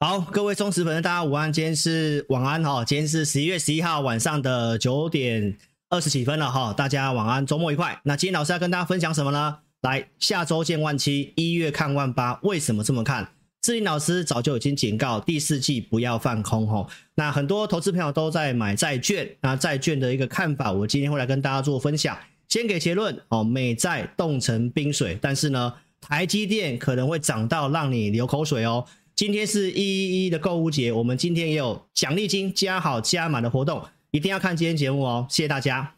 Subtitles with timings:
[0.00, 5.58] 好，各位忠实粉丝，大家午安，今天是晚安哈，今天是十一月十一号晚上的九点
[5.88, 8.00] 二十几分了哈，大家晚安，周末愉快。
[8.04, 9.58] 那今天老师要跟大家分享什么呢？
[9.80, 13.28] 来，下周见万七，一月看万八，为什么这么看？
[13.60, 16.86] 志霖老师早就已经警告第四季不要放空哈。
[17.16, 22.16] 那很多投资朋友都在买债券，那债券的一个看法，我今天会来跟大家做分享。
[22.46, 28.84] 先给结论哦，美债冻成冰水，但是呢，台积电可能会涨到让你流口水哦。
[29.18, 35.26] 今天是一一一的购物节，我们今天也有奖励金加好加满的活动，一定要看今天节目哦。
[35.28, 35.97] 谢谢大家。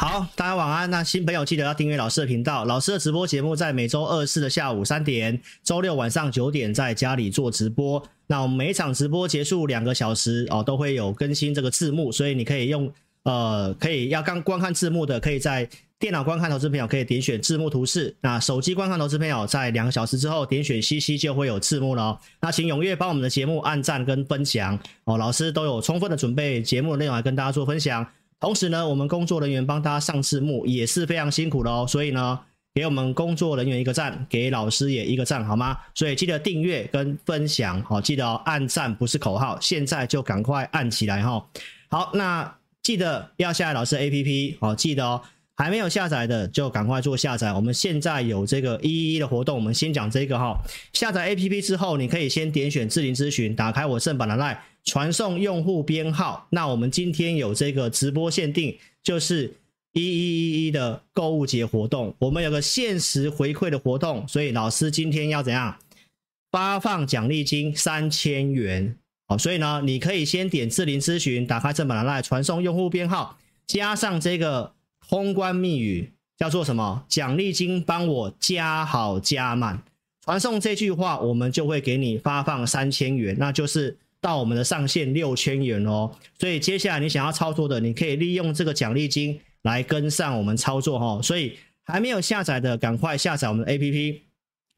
[0.00, 0.90] 好，大家晚安。
[0.90, 2.64] 那新朋友记得要订阅老师的频道。
[2.64, 8.02] 老师的直播节目在每周二四的下午三点，周六晚上九点在家里做直播。
[8.26, 12.90] 那我们每一场直播结束两个小时哦，都会有更新这个字幕，所以你可以用
[13.24, 18.16] 呃，可以要刚观看字幕的，可以在电脑观看投资朋友可以点选字幕图示。
[18.22, 22.18] 那手机观看投资朋友在两个小时之后点选 CC 就会有字幕了哦。
[22.40, 25.18] 那请踊跃帮我们的节目按赞跟分享哦。
[25.18, 28.06] 老师都有充分的准备节目的内容来跟大家做分享。
[28.40, 32.40] 同时呢，我们工作人员帮他上字幕也是非常辛苦的哦，所以呢，
[32.74, 35.76] 给我们工作人员一个赞，给老师也一个赞，好吗？
[35.94, 41.46] 所以记得订阅跟分享，好，记得哦，按赞不是口号，现在就赶快按起来哈。
[41.88, 45.20] 好，那记得要下载老师 APP，好，记得哦，
[45.60, 47.52] 还没有下载的就赶快做下载。
[47.52, 50.58] 我们现在有这个一一一的活动，我们先讲这个哈。
[50.94, 54.56] 下载 APP 之后，你可以先点选智林咨询，打开我正版的 LINE。
[54.84, 59.52] 传送用户编号，那我们今天有这个直播限定，就是
[59.92, 65.76] 一一一一的购物节活动，我们有个限时回馈的活动，所以老师今天要怎样
[66.50, 68.96] 发放奖励金三千元？
[69.28, 74.72] 好，所以呢，你可以先点智林咨询，打开正版的 LINE，传送用户编号，加上这个
[75.10, 77.04] 通关密语，叫做什么？
[77.08, 79.82] 奖励金帮我加好加满，
[80.24, 83.98] 传送这句话，我们就会给你发放三千元，那就是。
[84.22, 91.22] 到我们的上限六千元哦，所以接下来你想要操作的，你可以利用这个奖励金来跟上我们操作哈。
[91.22, 94.18] 所以还没有下载的，赶快下载我们的 APP，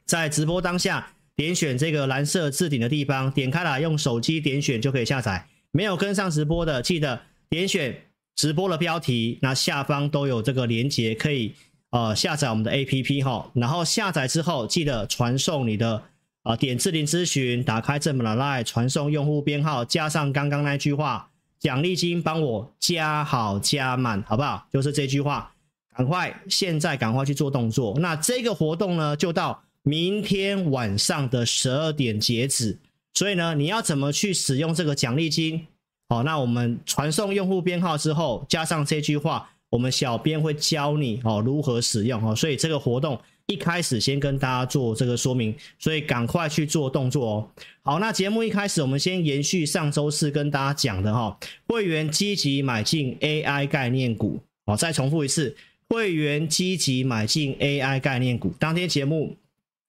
[0.06, 5.44] 在直播当下点选这个蓝色置顶的地方，点开来用手机点选就可以下载。
[5.72, 8.00] 没有跟上直播的，记得点选
[8.37, 11.54] 直播的标题，那下方都有这个连接，可以
[11.91, 13.50] 呃下载我们的 APP 哈。
[13.54, 16.03] 然后下载之后，记得传送你的。
[16.44, 24.66] 啊，点智霖咨询，打开正版的 LINE，传送用户编号，加上刚刚那句话，奖励金帮我加好加满，好不好？
[24.72, 25.54] 就是这句话，
[25.97, 27.97] 赶快，现在赶快去做动作。
[28.00, 32.76] 那这个活动呢，就到明天晚上的十二点截止。
[33.15, 35.69] 所以呢，你要怎么去使用这个奖励金？
[36.12, 42.37] 好，那我们传送用户编号之后，加上这句话，我们小编会教你哦如何使用哦。
[42.37, 43.19] 所以这个活动。
[43.47, 47.49] 一开始先跟大家做这个说明，所以赶快去做动作哦。
[47.83, 51.37] 好，那节目一开始，我们先延续上周四跟大家讲的哈，
[51.67, 54.77] 会员积极买进 AI 概念股哦。
[54.77, 55.56] 再重复一次，
[55.89, 58.55] 会员积极买进 AI 概念股。
[58.61, 59.37] 当天节目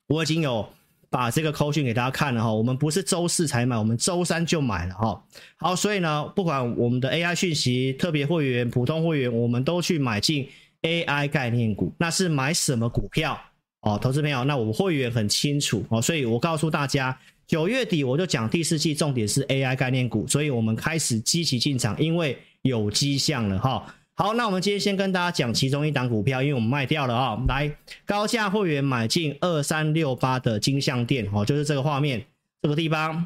[0.07, 0.67] 我已经有
[1.13, 5.23] 把这个扣讯给大家看了哈，我们不是周四才买，我们周三就买了哈。
[5.57, 10.49] 好，所以呢，不管我们的 AI 讯息、特别会员、普通会员，我们都去买进。
[10.81, 13.39] AI 概念股，那是买什么股票
[13.83, 13.97] 哦？
[13.97, 23.95] 投资朋友，那我们会员很清楚哦，所以我告诉大家，九月底我就讲第四季重点是 AI 概念股，所以我们开始积极进场，因为有迹象了哈。
[24.15, 27.43] 好，那我们今天先跟大家讲其中一档股票，因为我们卖掉了啊。
[27.47, 27.75] 来，
[28.05, 32.23] 高价会员买进二三六八的金像店哦，就是这个画面
[32.61, 33.25] 这个地方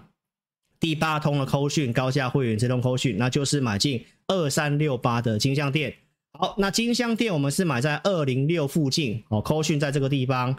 [0.80, 5.94] 第八通的扣讯，高价会员这通扣讯，那就是买进二三六八的金像店。
[6.40, 10.56] 好，那金像店我们是买在二零六附近哦，扣讯在这个地方，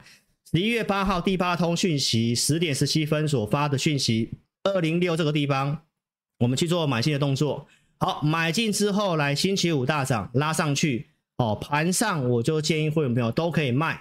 [0.52, 4.30] 十一月八号第八通讯息，十点十七分所发的讯息，
[4.64, 5.84] 二零六这个地方，
[6.40, 7.66] 我们去做买进的动作。
[7.98, 14.00] 好，买进之后来星期五大涨拉上去哦，盘上我就建议会员朋友都可以卖，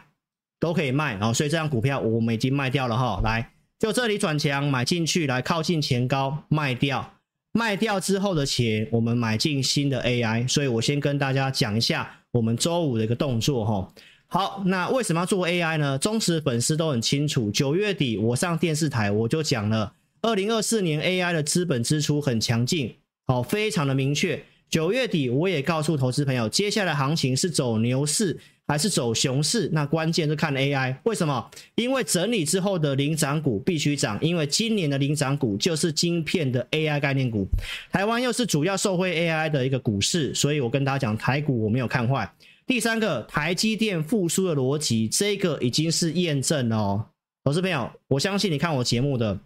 [0.59, 7.13] 都可以卖哦，所以这张股票我们已经卖掉了哈，来就这里转强买进去，来靠近前高卖掉。
[7.53, 13.93] 卖掉之后的钱，我们买进新的 AI，所以我先跟大家讲一下我们周五的一个动作哈。
[14.27, 15.97] 好，那为什么要做 AI 呢？
[15.97, 22.95] 忠实粉丝都很清楚，九月底我上电视台我就讲了，二零二四年 AI 的资本支出很强劲，
[23.27, 24.41] 好，非常的明确。
[24.69, 29.69] 九月底我也告诉投资朋友，接下来行情是走牛市还是走熊市？
[29.73, 30.95] 那关键是看 AI。
[31.03, 31.49] 为什么？
[31.75, 37.45] 因为整理之后的领涨股必须涨，因为今年的领涨股就是晶片的 AI 概念股。
[37.91, 42.29] 台湾又是主要受惠 AI 的一个股市，所以我跟大家讲，台股我没有看坏。
[42.65, 47.05] 第三个，台积电复苏的逻辑，这个已经是验证了哦。
[47.43, 49.39] 投资朋友，我相信你看我节目的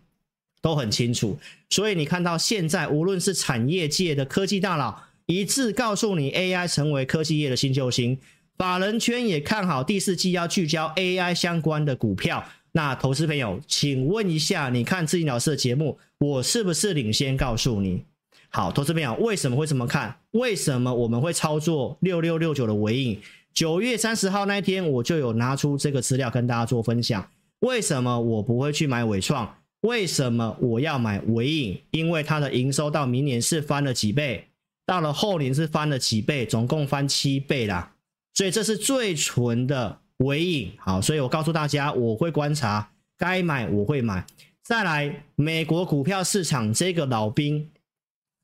[0.61, 1.37] 都很清楚，
[1.69, 5.03] 所以你看到现在，无论是产业界的科技大佬。
[5.27, 8.19] 一致告诉你，AI 成为科技业的新救星，
[8.57, 12.43] 法人圈也看好第四季要聚焦 AI 相关的股票。
[12.73, 18.03] 那投资朋友，请问一下，你看智霖老师的节目，我是不是领先告诉你？
[18.49, 20.17] 好，投资朋友，为什么会这么看？
[20.31, 23.21] 为什么我们会操作六六六九的尾影？
[23.53, 27.25] 九月三十号那天，我就有拿出这个资料跟大家做分享。
[27.59, 29.55] 为什么我不会去买伟创？
[29.81, 31.81] 为什么我要买纬颖？
[31.91, 34.47] 因为它的营收到明年是翻了几倍。
[34.83, 37.93] 到了后年是翻了几倍，总共翻七倍啦，
[38.33, 40.71] 所以这是最纯的尾影。
[40.77, 44.25] 好，所以我告诉大家，我会观察，该买我会买。
[44.63, 47.69] 再来，美国股票市场这个老兵，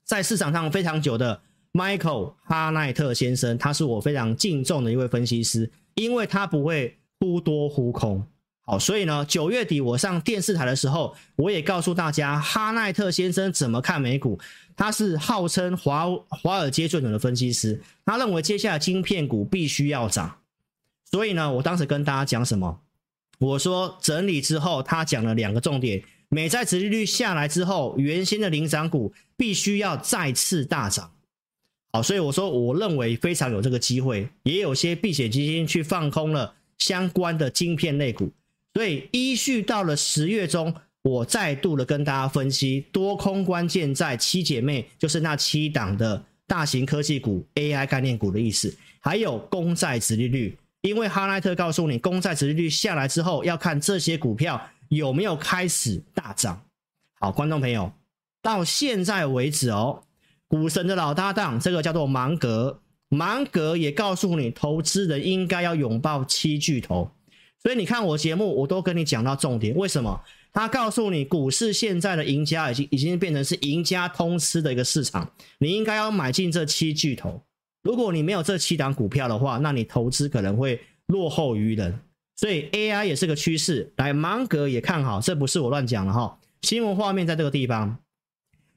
[0.06, 1.42] 在市场上非常久的
[1.74, 8.26] Michael 哈奈特先生，他是我非常敬重的一位分析师，因为他不会忽多忽空。
[8.70, 14.38] 好，所以呢，九月底我上电视台的时候，我也告诉大家，哈奈特先生怎么看美股。
[14.76, 20.40] 他是号称华华尔街最准的分析师，他认为接下来晶片股必须要涨，
[21.10, 22.82] 所以呢，我当时跟大家讲什么？
[23.40, 31.14] 我说整理之后，他讲了两个重点：美债殖利率下来之后，原先的领涨股必须要再次大涨。
[31.94, 38.30] 好，所以我说我认为非常有这个机会，也有些避险基金去放空了相关的晶片类股，
[38.78, 40.72] 所以依序到了十月中。
[41.02, 50.56] 我再度的跟大家分析，多空关键在七姐妹，就是那七档的大型科技股、AI 概念股的意思，还有公债殖利率。
[50.82, 56.62] 因为哈奈特告诉你，公债殖利率下来之后，要看这些股票有没有开始大涨。
[57.20, 57.92] 好，观众朋友，
[58.42, 60.04] 到现在为止哦，
[60.48, 67.10] 股神的老搭档，这个叫做芒格，芒格也告诉你，投资人应该要拥抱七巨头。
[67.68, 70.24] 所以你看我节目，我都跟你讲到重点，为什么？
[70.54, 77.44] 他告诉你，股市现在的赢家已经已经变成是赢家通吃的一个市场，你应该要买进这七巨头。
[77.84, 82.00] 如果你没有这七档股票的话，那你投资可能会落后于人。
[82.38, 86.40] 所以 AI 也是个趋势，来芒格也看好，这不是我乱讲的哈。
[86.62, 87.98] 新闻画面在这个地方，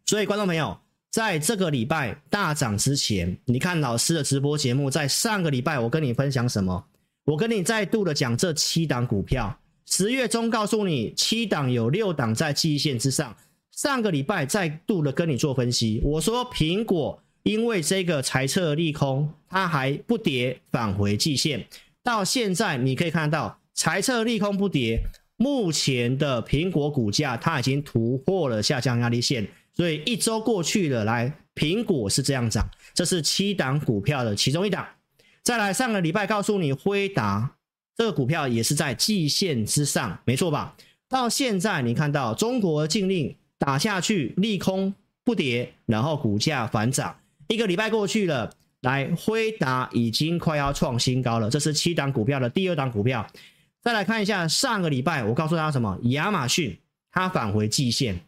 [0.05, 0.77] 所以观众朋友，
[1.13, 6.85] 在这个礼拜大涨之前，你看老师的直播节目，在上个礼拜我跟你分享什么？
[7.25, 9.59] 我跟你再度的讲这七档股票。
[9.87, 13.37] 十月中告诉你，七档有六档在季线之上。
[13.73, 21.67] 上个礼拜再度的跟你做分析，我说苹果因为这个财测利空，它还不跌，返回季线。
[22.03, 25.01] 到现在你可以看到，财测利空不跌，
[25.37, 29.49] 目前的苹果股价它已经突破了下降压力线。
[29.73, 34.87] 所以一周过去了，来苹果是这样涨，这是七档股票的其中一档。
[35.43, 37.57] 再来上个礼拜告诉你辉达。
[37.97, 40.75] 这个股票也是在季线之上，没错吧？
[41.07, 47.15] 到现在你看到中国禁令打下去，利空不跌，然后股价反涨，
[47.49, 53.27] 一个礼拜过去了，来辉达已经快要创新高了，这是七档股票的第二档股票。
[53.83, 55.99] 再来看一下上个礼拜，我告诉大家什么？
[56.05, 56.79] 亚马逊
[57.11, 58.19] 它返回季线，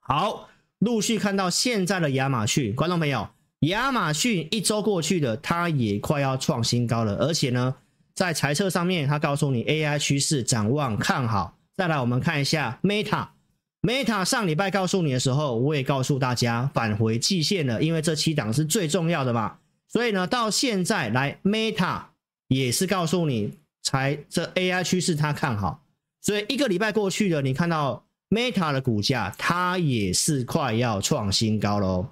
[0.00, 0.48] 好，
[0.80, 3.28] 陆续看到现在的亚马逊，观众朋友，
[3.66, 7.74] 亚马逊一周过去了，它也快要创新高了，而且呢。
[8.14, 11.58] 在财测上面，他告诉你 AI 趋势展望看好。
[11.76, 19.56] 再来，我们看一下 Meta，Meta 上礼拜告诉你的时候，我也告诉大家返回季线了，因为这七档是最重要的嘛。
[19.88, 22.02] 所以呢，到现在来 Meta
[22.46, 25.82] 也是告诉你，才这 AI 趋势它看好。
[26.20, 32.06] 所以一个礼拜过去了，你看到 Meta 的股价，它也是快要创新高喽。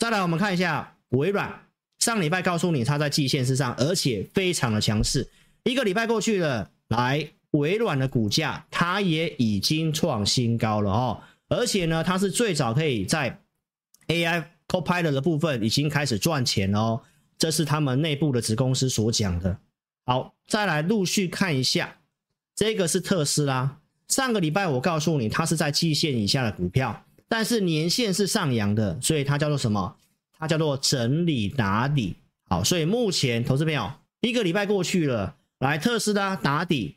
[0.00, 1.66] 再来，我们看一下微软。
[1.98, 5.28] 上礼拜告诉你，它在季线之上，而且非常的强势。
[5.64, 11.20] 一个礼拜过去了，来微软的股价，它也已经创新高了哦。
[11.48, 13.42] 而且呢，它是最早可以在
[14.08, 17.02] AI Copilot 的部分已经开始赚钱哦。
[17.36, 19.58] 这是他们内部的子公司所讲的。
[20.06, 21.98] 好，再来陆续看一下，
[22.56, 23.76] 这个是特斯拉。
[24.08, 29.96] 上个礼拜我告诉你，它是在季线以下的股票，但是年限是上扬的，所以它叫做什么？
[30.36, 32.16] 它叫做整理打底，
[32.48, 36.96] 好，所以目前投资朋友一个礼拜过去了，来特斯拉打底，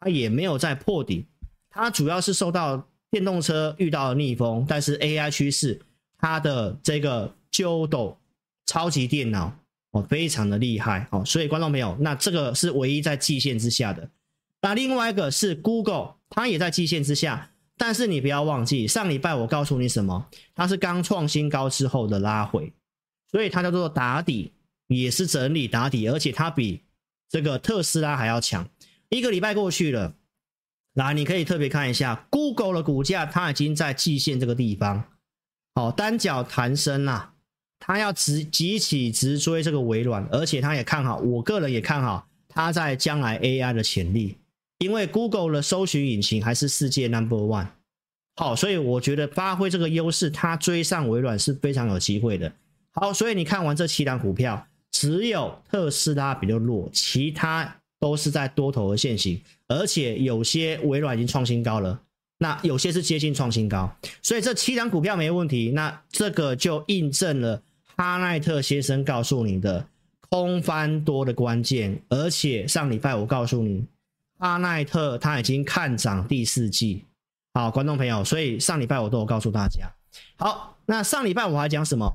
[0.00, 1.24] 它也没有再破底，
[1.70, 5.80] 它主要是受到电动车遇到了逆风，但是 AI 趋势，
[6.18, 8.18] 它的这个揪斗
[8.66, 9.56] 超级电脑
[9.92, 11.24] 哦，非常的厉害哦。
[11.24, 14.10] 所以观众朋友，那这个是唯一在季线之下的。
[14.60, 20.28] 那另外一个是 Google，它也在季线之下，但是你不要忘记，上礼拜我告诉你什么？
[20.54, 22.72] 它是刚创新高之后的拉回，
[23.30, 24.52] 所以它叫做打底，
[24.86, 26.82] 也是整理打底，而且它比
[27.28, 28.68] 这个特斯拉还要强。
[29.08, 30.14] 一个礼拜过去了，
[30.94, 35.04] 来，你可以特别看一下 Google 的股价，它已经在季线这个地方，
[35.74, 37.34] 好，单脚弹升啦，
[37.80, 44.36] 它要直急起直追这个微软，而且它也看好，我个人也看好它在将来 AI 的潜力。
[44.82, 47.68] 因为 Google 的搜寻引擎还是世界 Number One，
[48.34, 52.52] 好，所以我觉得发挥这个优势，它追上微软是非常有机会的。
[52.90, 62.00] 好，所以你看完这七档股票，只有特斯拉比较弱，其他都是在多头的线型，而且有些微软已经创新高了，
[62.38, 63.88] 那有些是接近创新高，
[64.20, 65.70] 所以这七档股票没问题。
[65.70, 67.62] 那这个就印证了
[67.96, 69.86] 哈奈特先生告诉你的
[70.28, 73.86] 空翻多的关键，而且上礼拜我告诉你。
[74.42, 77.04] 阿奈特他已经看涨第四季，
[77.54, 79.88] 好，观众朋友，所以上礼拜我都有告诉大家。
[80.36, 82.12] 好，那上礼拜我还讲什么？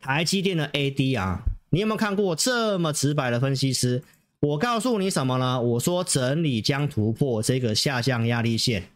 [0.00, 4.02] 台积电的 ADR，你有没有看过这么直白的分析师？
[4.40, 5.60] 我告诉你什么呢？
[5.60, 8.88] 我说整理将突破这个下降压力线，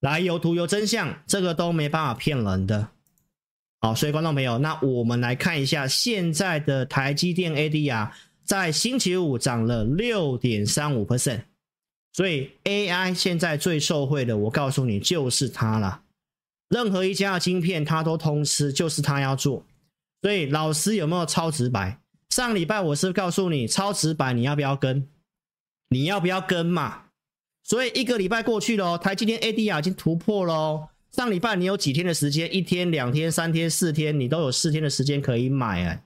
[0.00, 2.88] 来有图有真相，这个都没办法骗人的。
[3.80, 8.10] 好，所以观众朋友，那我们来看一下现在的台积电 ADR。
[8.46, 11.42] 在星期五涨了六点三五 percent，
[12.12, 16.02] 所以 AI 现在最受惠的，我告诉你就是它了。
[16.68, 19.64] 任何一家的晶片它都通吃，就是它要做。
[20.22, 22.00] 所以老师有没有超直白？
[22.30, 25.08] 上礼拜我是告诉你超直白，你要不要跟？
[25.88, 27.04] 你要不要跟嘛？
[27.64, 30.88] 所以一个礼拜过去了，台积电 ADR 已经突破了。
[31.10, 32.52] 上礼拜你有几天的时间？
[32.54, 36.05] 一天、两天、三天、四天，你都有四天的时间可以买哎。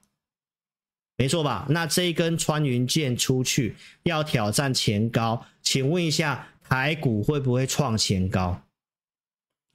[1.20, 1.66] 没错吧？
[1.68, 8.62] 那这一根穿云箭出去要挑战前高，请问一下台股会不会创前高？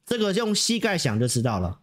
[0.07, 1.81] 这个用膝盖想就知道了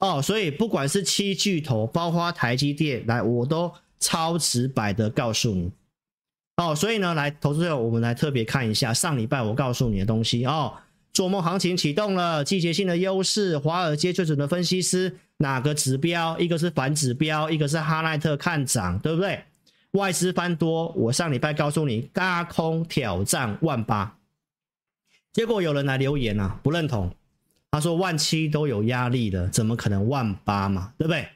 [0.00, 0.20] 哦。
[0.20, 5.72] 所以不管是七巨头，包括台积电，来我都超直白的告诉你
[6.56, 6.74] 哦。
[6.74, 10.74] 所以呢，来投资者，我们来特别看一下上礼拜我告诉你的东西哦。
[11.18, 15.16] 做梦行情启动了，季节性的优势，华尔街最准的分析师。
[15.38, 16.38] 哪个指标？
[16.38, 19.42] 一个是反指标，一个是哈奈特看涨，对不对？
[19.94, 24.16] 外资翻多，我上礼拜告诉你，轧空挑战万八，
[25.32, 27.12] 结果有人来留言啊，不认同，
[27.72, 31.26] 他说万七都有压力了，怎么可能万八嘛，对不对？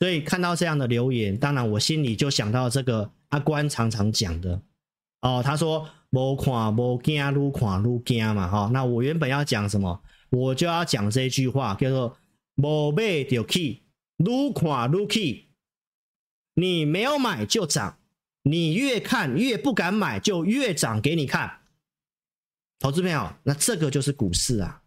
[0.00, 4.58] 所以看到这样的留言，当然我心里就想到这个阿关常常讲的
[5.20, 5.86] 哦，他说
[6.16, 10.02] 无看无惊，愈看愈惊嘛，哈、哦，那我原本要讲什么？
[10.30, 12.16] 我就要讲这句话，叫做。
[12.58, 13.82] 没买就去，
[14.16, 15.48] 愈看愈去。
[16.54, 17.98] 你没有买就涨，
[18.44, 21.58] 你越看越不敢买，就越涨给你看。
[22.78, 24.80] 投资朋友，那这个就是股市啊。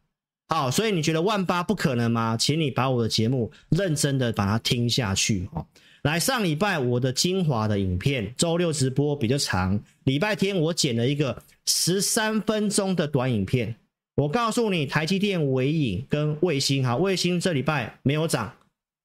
[0.47, 2.35] 好，所以你觉得万八不可能吗？
[2.35, 5.67] 请你把我的节目认真的把它听下去哦。
[6.03, 13.75] 来，上礼拜我的精华的影片，周六直播比较长，礼拜天我剪了一个十三分钟的短影片。
[14.15, 18.53] 我告诉你，台积电、纬颖跟卫星，哈，卫星这礼拜没有涨，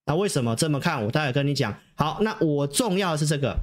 [0.07, 1.05] 那为什么这么看？
[1.05, 1.77] 我待会跟你讲。
[1.95, 3.59] 好，那我重要的是这个，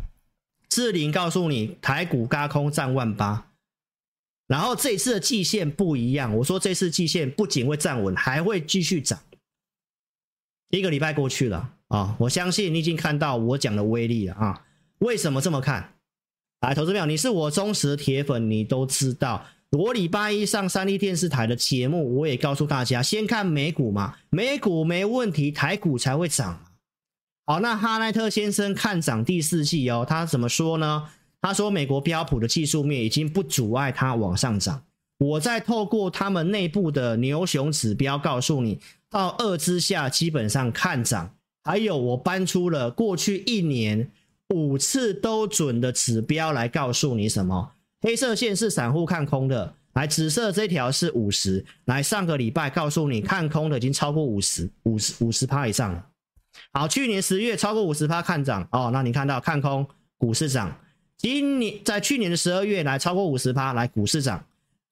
[0.69, 3.51] 智霖告诉你，台股高空站万八，
[4.47, 9.19] 然后这一次的季线不一样，我说这次季线不仅会站稳，还会继续涨。
[10.69, 14.63] 一个礼拜过去了啊，我相信你已经看到我讲的威力了啊。
[15.00, 15.93] 为什么这么看？
[16.62, 19.45] 来，投资朋友，你是我忠实的铁粉，你都知道。
[19.71, 26.63] 我礼拜一上三立电视台的节目，我也告诉大家，先看美股嘛，美股没问题，台股才会涨。
[27.45, 31.10] 好，那哈奈特先生看涨第四季哦，他怎么说呢？
[31.41, 34.83] 他说美国标普的技术面已经不阻碍它往上涨。
[35.17, 38.79] 我再透过他们内部的牛熊指标告诉你，
[39.10, 41.36] 到二之下基本上看涨。
[41.63, 44.10] 还有我搬出了过去一年
[44.50, 47.72] 五次都准的指标来告诉你什么？
[48.01, 56.06] 黑色线是散户看空的，来紫色这条是五十，来上个礼拜告诉你看空的已经超过五十，五十五十趴以上了。
[56.74, 59.88] 好，去年十月超过五十趴看涨哦，那你看到看空
[60.18, 60.75] 股市涨，
[61.15, 64.44] 今年在去年的十二月来超过五十趴来股市涨，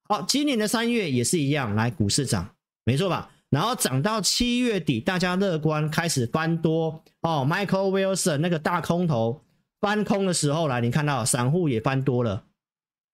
[0.04, 2.48] 好，今年的三月也是一样来股市涨，
[2.86, 3.32] 没错吧？
[3.50, 9.42] 然后涨到七月底，大家乐观开始翻多哦，Michael Wilson 那个大空头
[9.80, 12.46] 翻空的时候来，你看到散户也翻多了。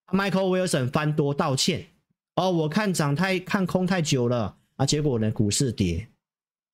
[0.08, 1.88] Michael Wilson 翻多道歉
[2.36, 6.08] 哦，我看涨太看空太久了啊，结果呢股市跌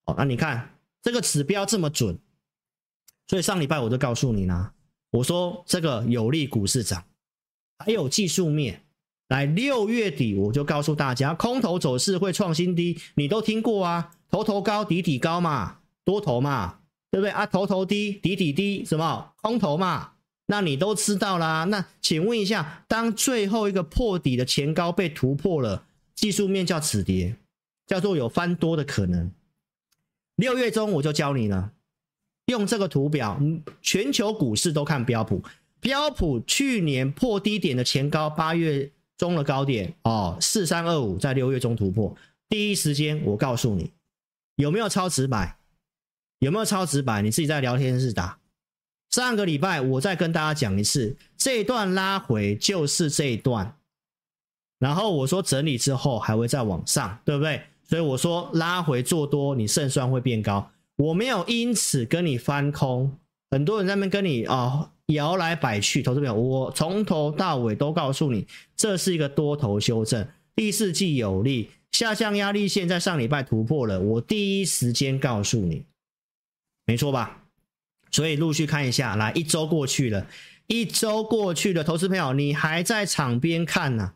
[0.05, 2.17] 哦，那你看这个指标这么准，
[3.27, 4.73] 所以上礼拜我就告诉你啦，
[5.11, 7.03] 我说这个有利股市涨，
[7.77, 8.83] 还有技术面。
[9.31, 17.45] 来六月底我就告诉大家，空头走势会创新低，你都听过啊，头头高底底高嘛，多头嘛，对不对啊？
[17.45, 20.11] 头头低底底低，什么空头嘛？
[20.47, 21.63] 那你都知道啦。
[21.63, 27.37] 那请问一下，当最后一个破底的前高被突破了，技术面叫止跌，
[27.87, 29.31] 叫做有翻多的可能。
[30.35, 31.71] 六月中我就教你了，
[32.47, 33.39] 用这个图表，
[33.81, 35.41] 全球股市都看标普，
[35.79, 38.91] 标普去年破低点的前高，八月。
[39.21, 42.17] 中的高点哦，四三二五在六月中突破，
[42.49, 43.91] 第一时间我告诉你，
[44.55, 45.59] 有没有超直白？
[46.39, 47.21] 有没有超直白？
[47.21, 48.39] 你自己在聊天室打。
[49.11, 53.77] 上个礼拜我再跟大家讲一次，这一段拉回就是这一段，
[54.79, 57.61] 然后我说整理之后还会再往上，对不对？
[57.83, 60.71] 所以我说拉回做多，你胜算会变高。
[60.95, 63.15] 我没有因此跟你翻空，
[63.51, 64.55] 很多人在那边跟你啊。
[64.55, 75.85] 哦摇来摆去，投资朋友，我从头到尾都告诉你，这是一个多头修正，第四季有利，下降压力线在上礼拜突破了，我第一时间告诉你，
[76.85, 77.43] 没错吧？
[78.11, 80.27] 所以陆续看一下，来一周过去了，
[80.67, 84.13] 一周过去了，投资朋友，你还在场边看呢、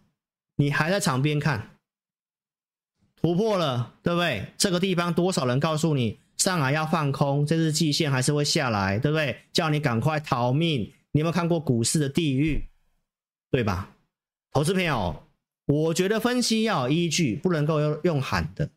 [0.57, 1.77] 你还在场边看？
[3.21, 4.47] 突破了，对不对？
[4.57, 6.19] 这个地方多少人告诉你？
[6.45, 9.35] 上海要放空，这支季线还是会下来，对不对？
[9.51, 10.81] 叫你赶快逃命。
[11.11, 12.63] 你有没有看过股市的地狱？
[13.49, 13.95] 对吧？
[14.51, 15.23] 投资朋友，
[15.65, 18.69] 我觉得分析要有依据，不能够用用喊的。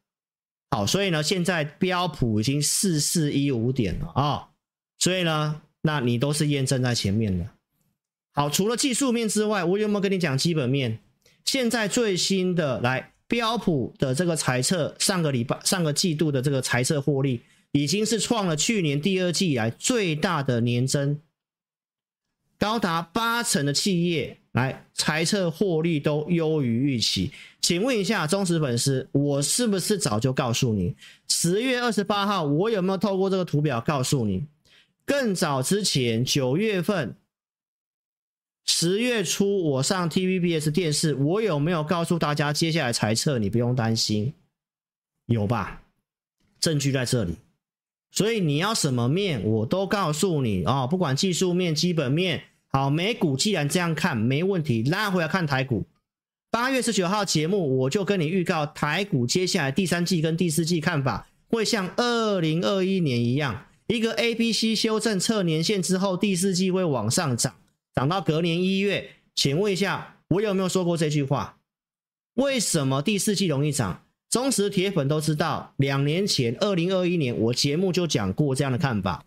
[0.71, 4.49] 好，所以呢，现在标普已经四四一五点了啊、
[4.99, 7.47] 所以呢，那你都是验证在前面的。
[8.33, 11.01] 好，除了技术面之外，我有没有跟你讲基本面？
[11.45, 13.13] 现在最新的来。
[13.31, 21.21] 标普的这个财测，上个礼拜、上个季度的这个财测获利，已经是创了去年第二季以来最大的年增，
[22.59, 27.31] 高达八成的企业来财测获利都优于预期。
[27.61, 30.97] 请问一下忠实粉丝，我是不是早就告诉你？
[31.29, 34.47] 十月二十八号，我有没有透过这个图表告诉你？
[35.05, 37.17] 更早之前，九月份。
[38.65, 43.39] 十月初我上 TVBS 电视，我有没有告诉大家接下来财测？
[43.39, 44.35] 你不用担心，
[45.27, 45.83] 有吧？
[46.61, 47.35] 证据在这里，
[48.11, 52.43] 所以你要什么面我都告诉你哦，不管技术面、基本面。
[52.71, 55.87] 好，美股既然这样看没问题，拉回来看台股。
[56.51, 67.55] 八月十九号节目我就跟你预告，台股接下来第三季跟第四季看法会像二零二一年一样，一个 A、B、C 修正测年线之后，第四季会往上涨。
[67.95, 71.59] 涨到隔年一月，请问一下，我有没有说过这句话？
[72.35, 74.03] 为什么第四季容易涨？
[74.31, 79.25] 忠实铁粉都知道，两年前，二零二一年，我节目就讲过这样的看法。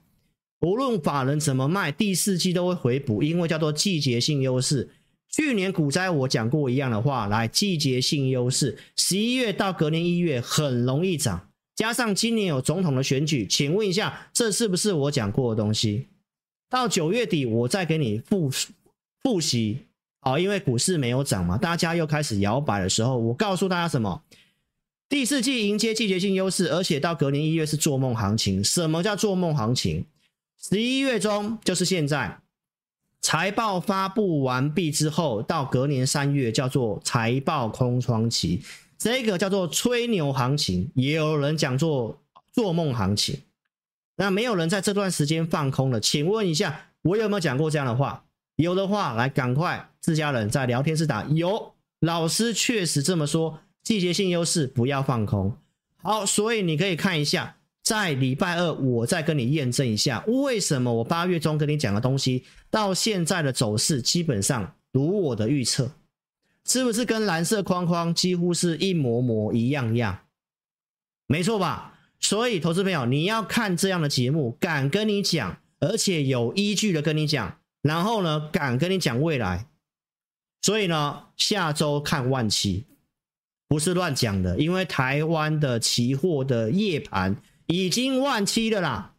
[0.61, 4.91] 无论法人怎么卖，第四季都会回补，因为叫做季节性优势。
[5.27, 16.09] 去年股灾我讲过一样的话，来季节性优势，十一月到隔年一月很容易涨，加上今年有总统的选举，请问一下，这是不是我讲过的东西？
[16.69, 18.51] 到九月底，我再给你复
[19.23, 19.87] 复习
[20.19, 24.21] 啊，因为股市没有涨嘛，大家又开始摇摆的时候，我告诉大家什么？
[25.11, 28.63] 第四季迎接季节性优势，而且到隔年一月是做梦行情。
[28.63, 30.05] 什么叫做梦行情？
[30.57, 32.39] 十一月中就是现在，
[33.19, 38.61] 财报发布完毕之后，到隔年三月叫做财报空窗期，
[38.97, 43.37] 这个叫做吹牛行情，也有人讲做做梦行情。
[44.15, 48.23] 那没有人在这段时间放空了，请问一下，我有没有讲过这样的话？
[48.55, 55.55] 有的话，来赶快自家人在聊天室打有，老师确实这么说，季节性优势不要放空。
[55.97, 65.91] 好，所以你可以看一下，在礼拜二我再跟你验证一下，为什么我八月中跟你讲的东西，到现在的走势基本上如我的预测，
[66.65, 70.19] 是不是跟蓝色框框几乎是一模模一样样？
[71.27, 71.99] 没错吧？
[72.19, 79.65] 所以，投资朋友，你要看这样的节目，敢跟你讲，而且有依据的跟你讲，然后呢，敢跟你讲未来。
[80.61, 82.85] 所以呢，下周看万期，
[83.71, 89.13] 不是乱讲的，因为台湾的期货的夜盘已经万七了啦。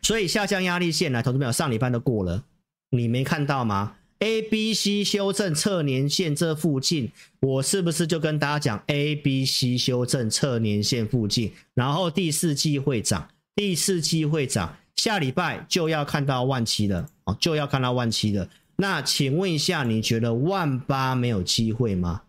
[0.00, 2.44] 所以下降压力线来，投资朋友上礼拜都过了，
[2.88, 18.48] 你没看到吗？A、B、C 修正测年线这附近，我是不是就跟大家讲 A、B、C 修正测年线附近，然后第四季会涨，第四季会涨，下礼拜就要看到万七了哦，就要看到万七了。
[18.76, 22.22] 那请问一下，你觉得万八没有机会吗？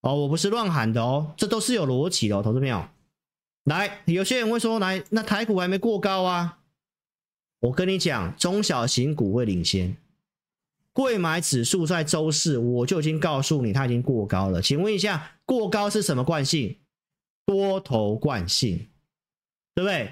[0.00, 2.86] 哦，我不是乱喊的哦，这都是有逻辑的哦，投资朋友。
[3.64, 6.60] 来，有些人会说，来，那台股还没过高啊，
[7.60, 9.96] 我跟你讲，中小型股会领先。
[10.92, 14.62] 贵买指数在周四我就已经告诉你，它已经过高了。
[14.62, 16.78] 请问一下，过高是什么惯性？
[17.44, 18.88] 多头惯性，
[19.74, 20.10] 对不对？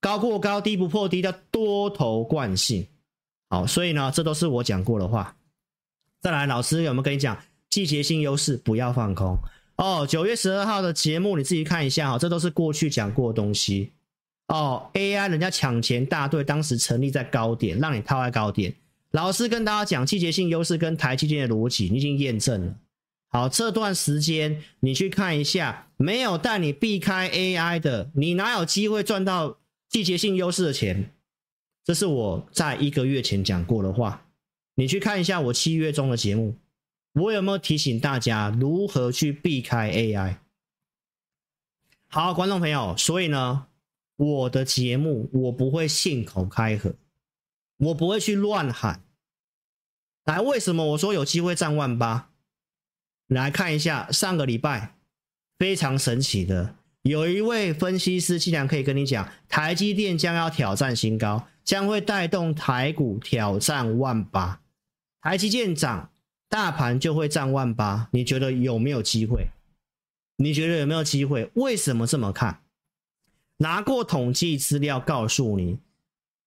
[0.00, 2.88] 高过高，低不破低，叫多头惯性。
[3.48, 5.36] 好，所以呢，这都是我讲过的话。
[6.20, 7.38] 再来，老师有没有跟你讲
[7.74, 9.36] 季节性优势不要放空
[9.78, 10.06] 哦？
[10.08, 13.90] 九月十二号的节目你自己看一下哈，这都是过去讲过的东西
[14.46, 14.88] 哦。
[14.94, 18.72] AI 人家抢钱大队当时成立在高点，让你套在高点。
[19.10, 22.76] 老师跟大家讲季节性优势跟台积电的逻辑，你已经验证了。
[23.30, 29.58] 好，这段时间你去看一下，没有带你避开 AI 的，你哪有机会赚到
[29.88, 31.10] 季节性优势的钱？
[31.84, 34.20] 这是我在一个月前讲过的话。
[34.76, 36.56] 你去看一下我七月中的节目，
[37.14, 40.36] 我有没有提醒大家如何去避开 AI？
[42.08, 43.66] 好，观众朋友，所以呢，
[44.16, 46.94] 我的节目我不会信口开河，
[47.78, 49.02] 我不会去乱喊。
[50.24, 52.30] 来，为什么我说有机会站万八？
[53.28, 54.96] 来看一下上个礼拜
[55.58, 64.60] 非常神奇的，有一位分析师竟然可以跟你讲，台积电将要挑战新高，将会带动台股挑战万八。
[65.20, 66.10] 台积电涨，
[66.54, 68.08] 大盘就会站万八。
[68.12, 69.48] 你觉得有没有机会？
[70.36, 71.50] 你觉得有没有机会？
[71.54, 72.60] 为什么这么看？
[73.56, 75.78] 拿过统计资料告诉你，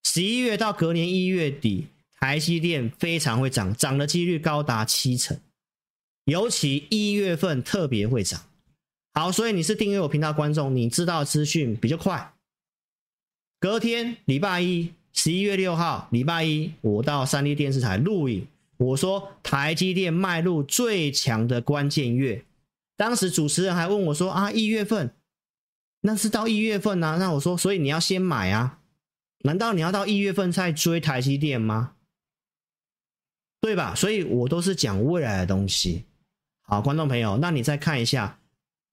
[0.06, 1.88] 十一月到隔年一月底。
[2.20, 5.40] 台积电非常会涨，涨的几率高达七成，
[6.24, 8.42] 尤其一月份特别会涨。
[9.14, 12.34] 好，所以你是订阅我频道观众，你知道资讯比较快。
[13.60, 22.46] 隔天礼拜一，十一月六号，礼拜一，我到三立电视台录影，我说台积电迈入最强的关键月。
[22.96, 25.14] 当时主持人还问我说：“啊，一月份，
[26.02, 28.80] 那是到一月份啊？”那我说：“所以你要先买啊？
[29.40, 31.94] 难道你要到一月份再追台积电吗？”
[33.62, 33.94] 对吧？
[33.96, 36.06] 所以我都是讲未来的东西。
[36.62, 38.40] 好，观众朋友，那你再看一下，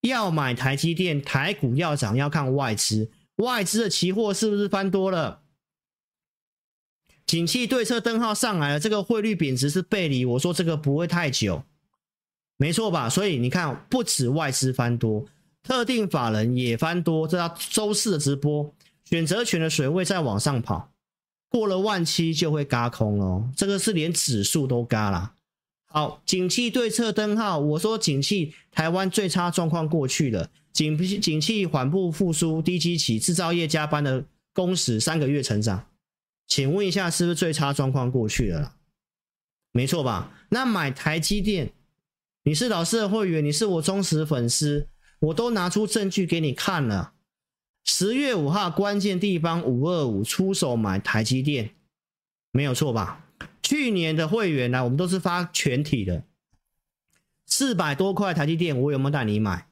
[0.01, 5.44] 要买台积电，台股要涨，要看外资，外资的期货是不是翻多了？
[7.27, 11.63] 景气对策灯号上来了，这个汇率贬值是背离，我说这个不会太久，
[12.57, 13.09] 没错吧？
[13.09, 15.25] 所以你看，不止外资翻多，
[15.63, 17.27] 特定法人也翻多。
[17.27, 20.91] 这到周四的直播，选择权的水位在往上跑。
[21.49, 25.33] 过了万七就会嘎空哦，这个是连指数都嘎了。
[25.87, 35.87] 好，景气对策灯号，我说景气台湾最差状况过去了，景景气缓步复苏，低基期，制造业加班的工时三个月成长，
[36.47, 38.77] 请问一下是不是最差状况过去了啦？
[39.73, 40.33] 没错吧？
[40.51, 41.73] 那买台积电，
[42.45, 47.15] 你是老师的会员，你是我忠实粉丝，我都拿出证据给你看了。
[47.85, 51.75] 十月五号关键地方五二五出手买台积电，
[52.53, 53.27] 没有错吧？
[53.63, 56.25] 去年的会员呢，我们都是发全体的，
[57.47, 59.67] 四百多块台积电，我有没有带你买？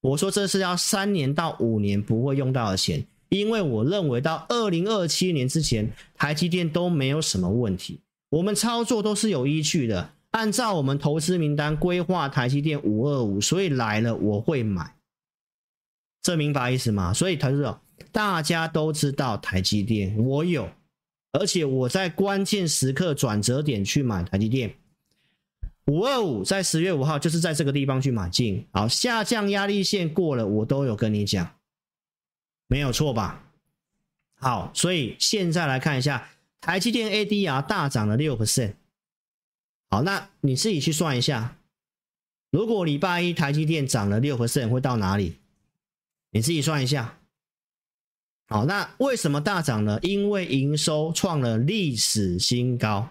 [0.00, 14.96] 我说这是要三年到五年不会用到的钱，因为我认为到二零二七年之前，台积电都没有什么问题，我们操作都是有依据的，按照我们投资名单规划台积电五二五，所以来了我会买。
[16.20, 17.14] 这明白意思吗？
[17.14, 17.80] 所以他说，
[18.12, 20.68] 大家都知道台积电，我有，
[21.32, 24.74] 而且我在关键时刻转折点去买台积电。
[25.86, 31.50] 五二五在十月五号就是在这个地方去买进，好，下降压力线过了，我都有跟你讲，
[32.72, 33.44] 没有错吧？
[34.40, 38.76] 好，所以现在来看一下台积电 ADR 大涨了六 percent。
[39.90, 41.58] 好，那你自己去算一下，
[42.50, 45.36] 如果礼拜一台积电涨了六 percent，会到哪里？
[46.30, 47.18] 你自己算一下，
[48.48, 49.98] 好，那为什么大涨呢？
[50.00, 53.06] 因为营收创了历史新高，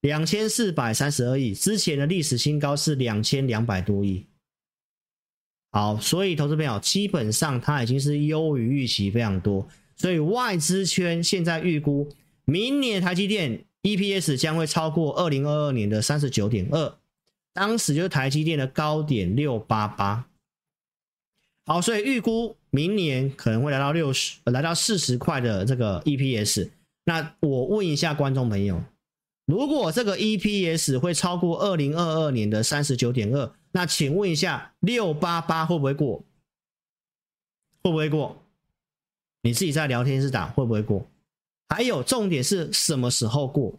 [0.00, 4.26] 两千四百三十二亿，之前的历史新高是两千两百多亿。
[5.78, 9.64] 好，所以投资朋友基本上它已经是优于预期非常多，
[9.94, 12.08] 所以外资圈现在预估
[12.44, 16.92] 明年台积电 EPS 将会超过二零二二年的三十九点二，
[17.54, 20.26] 当时就是台积电的高点六八八。
[21.64, 26.70] 好，所以预估明年可能会来到六十，来到四十块的这个 EPS。
[27.04, 28.82] 那我问一下观众朋友，
[29.46, 36.18] 如果这个 EPS 会超过二零二二年的三十九点二，那请问一下六八八会不会过？
[37.80, 38.44] 会不会过？
[39.42, 41.08] 你自己在聊天室打会不会过？
[41.68, 43.78] 还有重点是什么时候过？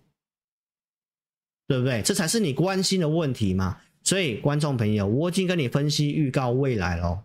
[1.68, 2.02] 对不对？
[2.02, 3.82] 这才是你关心的问题嘛。
[4.02, 7.24] 所以观众朋友，我已经跟你分析预告未来喽。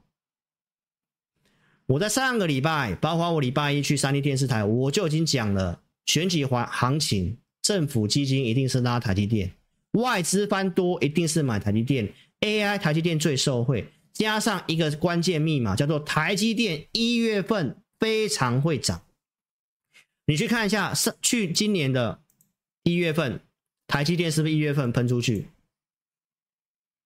[1.86, 9.54] 我在上个礼拜，包括我礼拜一去三立电视台，我就已经讲了，选举环行情，政府基金一定是拉台积电，
[9.92, 19.02] 外资翻多一定是买台积电，AI 台积电最受惠，加上一个关键密码叫做台积电一月份非常会涨。
[20.26, 22.20] 你去看一下，上去今年的
[22.82, 23.40] 一月份，
[23.86, 25.48] 台积电是不是一月份喷出去？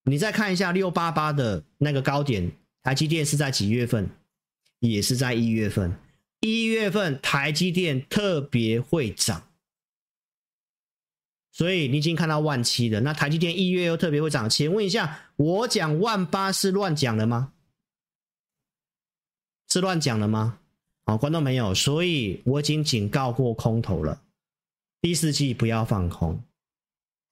[0.04, 4.08] 你再看一下六八八的那个高点，台积电是在几月份？
[4.78, 5.92] 也是在一月份。
[6.40, 9.47] 一月份台积电特别会涨，
[11.58, 13.00] 所以你已经看到万七了。
[13.00, 17.52] 那台积电一月又特别会涨，请问一下，我讲万八是乱讲的吗？
[19.68, 20.60] 是乱讲的吗？
[21.04, 24.22] 好，观众朋友，所以我已经警告过空头了，
[25.00, 26.40] 第四季不要放空。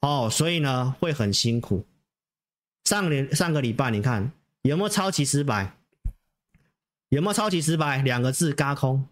[0.01, 1.87] 哦，所以呢会很辛苦。
[2.83, 5.77] 上年上个礼拜你看有没有超级失败？
[7.11, 8.03] 有没有超级失败？
[8.03, 9.07] 两个字，轧空，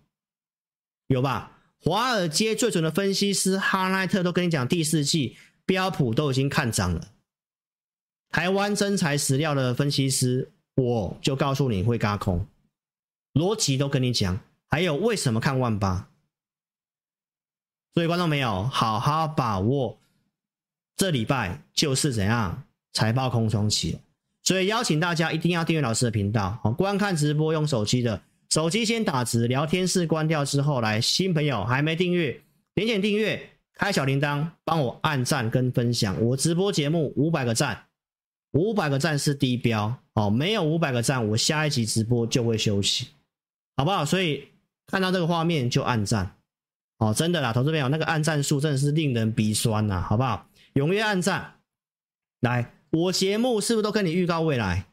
[1.06, 1.53] 有吧？
[1.84, 7.08] 华尔街最准的分析师哈奈特都跟你讲，第四季标普都已经看涨了。
[8.30, 12.46] 台湾真材实料的分析师，我就告诉你会轧空，
[13.34, 14.40] 逻辑都跟你讲。
[14.70, 16.08] 还有为什么看万八？
[17.92, 19.98] 所以观众没有好好把握
[20.96, 23.98] 这礼拜就是怎样财报空窗期，
[24.42, 26.58] 所以邀请大家一定要订阅老师的频道。
[26.78, 28.22] 观看直播用手机的，
[28.54, 32.40] 手机先打直，聊天室关掉之后，来新朋友还没订阅，
[32.72, 36.16] 点点订阅，开小铃铛，帮我按赞跟分享。
[36.22, 37.86] 我直播节目五百个赞，
[38.52, 43.08] 五百个赞是低标哦，没有五百个赞，我下一集直播就会休息，
[43.76, 44.04] 好不好？
[44.04, 44.44] 所以。
[44.86, 46.36] 看到这个画面就按赞
[46.98, 50.46] 哦，真的啦，投资朋友，那个按赞数真的是令人鼻酸呐，好不好？
[50.74, 51.54] 踊跃按赞，
[52.40, 54.84] 来，我节目是不是都跟你预告未来？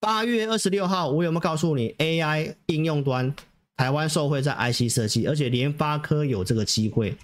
[0.00, 3.34] 八月二十六号，我有没有告诉你 AI 应用端
[3.76, 7.16] 台湾受惠在 IC 设计，而且联发科有这个机会？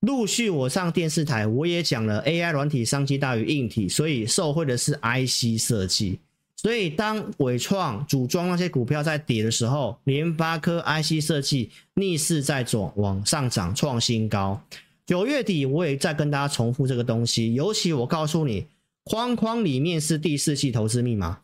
[0.00, 6.18] 陆续我上电视台，我也讲了 AI 软体商机大于硬体，所以受惠的是 IC 设计。
[6.56, 14.60] 所以，当伟创组装那些股票在跌的时候，联发科 IC 设计逆势在走，往上涨，创新高。
[15.06, 18.66] 九月底我也在跟大家重复这个东西，尤其我告诉你，
[19.04, 21.38] 框框里面是第四季投资密码。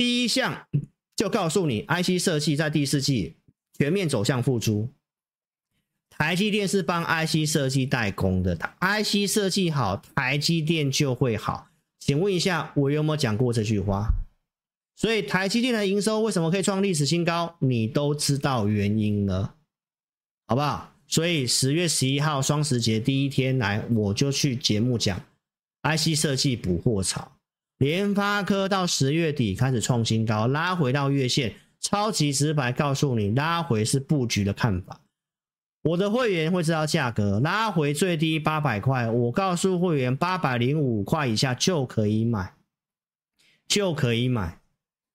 [0.00, 0.66] 第一项
[1.14, 3.36] 就告诉你，IC 设计在第四季
[3.76, 4.88] 全面走向复苏。
[6.08, 11.68] 台积电是帮 IC 设计代工的，IC 设计好，台积电就会好。
[11.98, 14.06] 请问一下，我有没有讲过这句话？
[14.96, 17.56] 所以台积电的营收为什么可以创历史新高？
[17.58, 19.56] 你都知道原因了，
[20.46, 20.94] 好不好？
[21.06, 25.20] 所以十月十一号双十节第一天来，我就去节目讲
[25.82, 27.36] IC 设计补货潮，
[27.80, 35.00] 联发科到十月底开始创新高，拉回到月线，超级直白告诉你，拉回是布局的看法。
[35.84, 42.52] 我的会员会知道价格，拉回最低八百块，我告诉会员八百零五块以下就可以买，
[43.66, 44.60] 就可以买。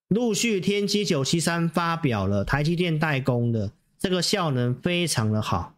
[0.08, 5.76] 陆续天玑九七三发表了台积电代工的这个效能非常的好，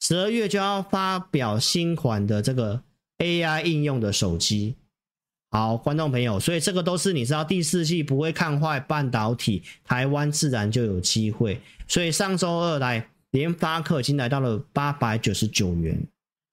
[0.00, 2.82] 十二月就要发表新款的这个
[3.16, 4.76] AI 应用的手机。
[5.56, 11.58] 好，观众朋友，所以这个都是你知道第四季不会看坏半导体，台湾自然就有机会。
[11.88, 16.06] 所以上周二来联发科已经来到了八百九十九元，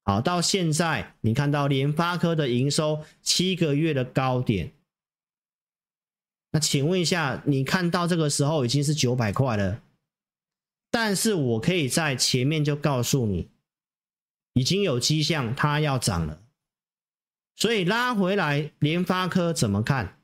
[0.05, 4.71] 好，到现在你看到联发科的营收七个月的高点。
[6.53, 9.81] 那请问一下，你看到这个时候已经是九百块了，
[10.89, 13.49] 但是我可以在前面就告诉你，
[14.53, 16.42] 已经有迹象它要涨了，
[17.55, 20.17] 所以拉回来，联发科怎么看？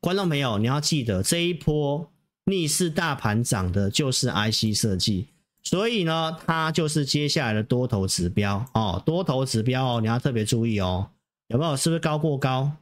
[0.00, 2.12] 观众朋友，你要记得这一波
[2.44, 5.28] 逆势大盘涨的就是 IC 设计，
[5.62, 11.10] 所以呢，它就是接下来的多头指标哦，多头指标哦，你要特别注意哦，
[11.48, 11.76] 有没有？
[11.76, 12.72] 是不是高过高？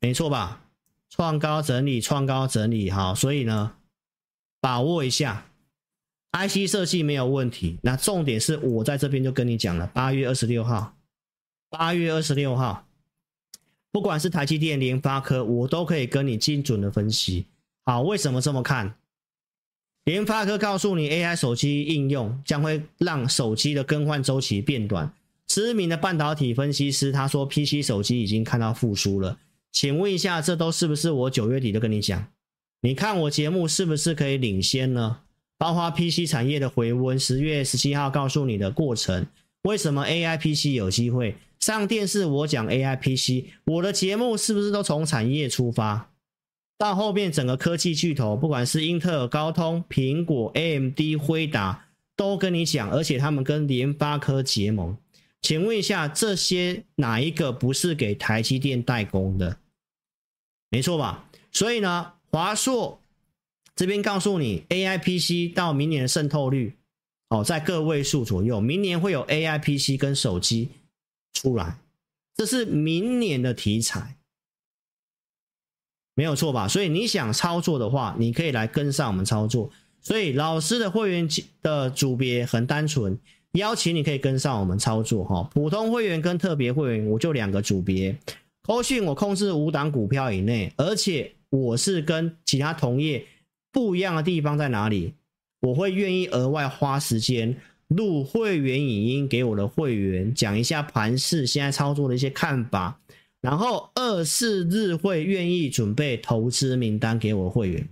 [0.00, 0.62] 没错吧？
[1.08, 3.76] 创高整理，创高整理，好，所以呢，
[4.60, 5.46] 把握一下
[6.32, 7.78] ，IC 设计没有问题。
[7.82, 10.95] 那重点是我在这边就跟你讲了，八月二十六号，
[11.68, 12.86] 八月二十六号，
[13.90, 17.46] 不管是台积电、联发科，我都可以跟你精准的分析。
[17.84, 18.96] 好，为什么这么看？
[20.04, 25.12] 联发科告诉你，AI 手机应用将会让手机的更换周期变短。
[25.46, 29.38] 知名的半导体分析师他说，PC 手机已经看到复苏了。
[29.72, 32.28] 请问一下，这都是不是我九月底都跟你讲？
[32.82, 35.20] 你看我节目是不是可以领先呢？
[35.58, 39.26] 包括 PC 产业的回温，十月十七号告诉你的过程，
[39.66, 42.24] 为什么 AI PC 有机会上电视？
[42.24, 46.12] 我讲 AI PC，我的节目是不是都从产业出发？
[46.78, 54.96] 到后面整个科技巨头，不管是英特尔、高通、苹果、AMD、辉达，都跟你讲，而且他们跟联发科结盟，
[55.42, 59.58] 请问一下，这些哪一个不是给台积电代工的？
[60.70, 61.28] 没错吧？
[61.50, 63.00] 所以呢，华硕
[63.74, 66.76] 这边告诉你，AI PC 到明年的渗透率
[67.28, 70.68] 哦，在个位数左右，明年会有 AI PC 跟手机
[71.32, 71.78] 出来，
[72.34, 74.16] 这是明年的题材，
[76.14, 76.68] 没有错吧？
[76.68, 79.70] 所以你想操作的话，你可以来跟上我们操作。
[80.00, 81.28] 所以老师的会员
[81.62, 83.18] 的组别很单纯，
[83.54, 85.50] 邀请你可以跟上我们操作哈。
[85.52, 88.16] 普通会员跟特别会员，我就两个组别。
[88.62, 93.26] 扣讯我控制五档股票以内，而且我是跟其他同业
[93.72, 95.14] 不一样的地方在哪里？
[95.66, 97.56] 我会愿意额外花时间
[97.88, 103.00] 录会员影音给我的会员，讲一下盘势现在操作的一些看法，
[103.40, 107.88] 然后二四日会愿意准备投资名单给我的会员。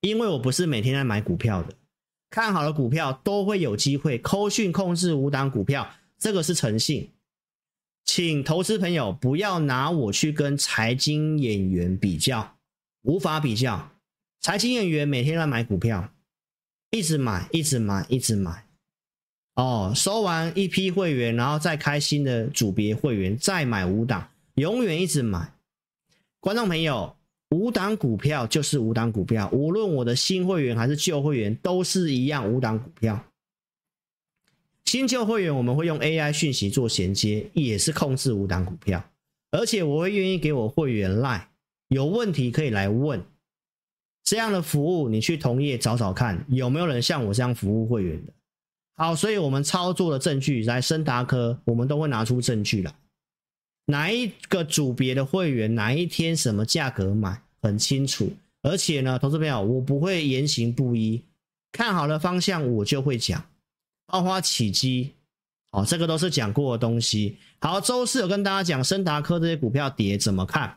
[0.00, 1.74] 因为我不是每天在买股票的，
[2.30, 4.16] 看好的股票都会有机会。
[4.18, 7.10] 扣讯控制五档股票，这个是诚信，
[8.04, 12.56] 请投资朋友不要拿我去跟财经演员比较，
[13.02, 13.90] 无法比较。
[14.40, 16.12] 财经演员每天在买股票，
[16.90, 18.66] 一直买，一直买，一直买。
[19.54, 25.52] 哦，收完一批会员，然后再开新的组别会员，再买五档，永远一直买。
[26.40, 27.14] 观众朋友。
[27.50, 33.24] 五档股票就是五档股票，无论我的新会员还是旧会员，都是一样五档股票。
[34.84, 39.02] 新旧会员我们会用 AI 讯息做衔接，也是控制五档股票，
[39.50, 41.44] 而且我会愿意给我会员 Line，
[41.88, 43.24] 有问题可以来问。
[44.28, 48.32] 这样的服务你去同业找找看，有没有人像我这样服务会员的？
[48.94, 52.94] 好，所以我们操作的证据来升达科，我们都会拿出证据来。
[53.86, 58.30] 哪一个组别的会员，哪一天什么价格买，很清楚。
[58.60, 61.24] 而且呢，投资朋友，我不会言行不一，
[61.72, 63.42] 看好的方向我就会讲。
[64.08, 65.14] 爆发起机，
[65.70, 67.38] 哦，这个都是讲过的东西。
[67.60, 70.76] 好，周四有跟大家讲升达科这些股票跌怎么看？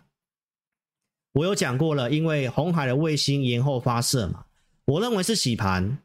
[1.34, 4.44] 我有讲过了，因为红海的卫星延后发射嘛，
[4.86, 5.98] 我认为是洗盘。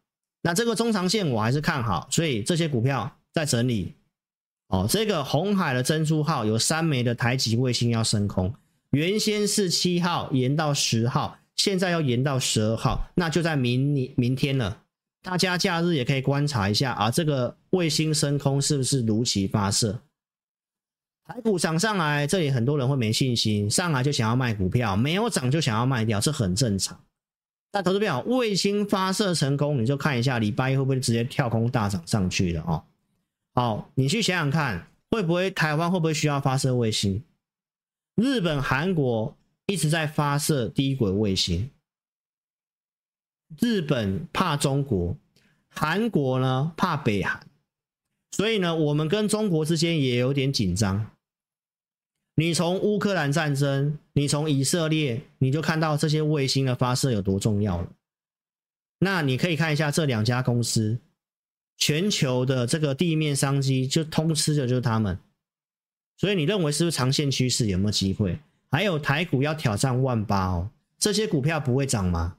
[0.42, 3.94] 那这个中长线我还是看好，所以这些股票在整理。
[4.68, 8.52] 哦，这个红海的珍珠号有三枚的台籍卫星要升空，
[8.90, 14.82] 原先是七号延到十号，现在要延到十二号，那就在明年明天了。
[15.22, 20.00] 大家假日也可以观察一下啊，这个卫星升空是不是如期发射？
[21.26, 26.98] 台股涨上来，这里很多人会没信心，上来就想要卖股票，没有涨就想要卖掉，这很正常。
[27.72, 32.84] 但投资朋友，卫星发射成功，你就看一下礼拜一会不会直接跳空大涨上去了哦。
[33.54, 37.20] 好，你去想想看，会不会台湾会不会需要发射卫星？
[38.14, 39.36] 日本、韩国
[39.66, 41.68] 一直在发射低轨卫星。
[43.58, 45.16] 日本怕中国，
[45.68, 47.44] 韩国呢怕北韩，
[48.30, 51.10] 所以呢，我们跟中国之间也有点紧张。
[52.36, 57.88] 你从乌克兰战争，你从以色列，你就看到这些卫星的发射有多重要了。
[59.00, 60.98] 那你可以看一下这两家公司。
[61.78, 65.18] 全球的这个地面商机就通吃的就是他们，
[66.16, 68.38] 所以你认为是不是长线趋势有没有机会？
[68.70, 72.38] 还有台股要挑战万八哦，这些股票不会涨吗？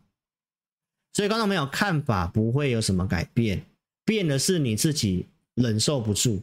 [1.13, 3.63] 所以观众朋友看法不会有什么改变，
[4.03, 6.41] 变的是你自己忍受不住。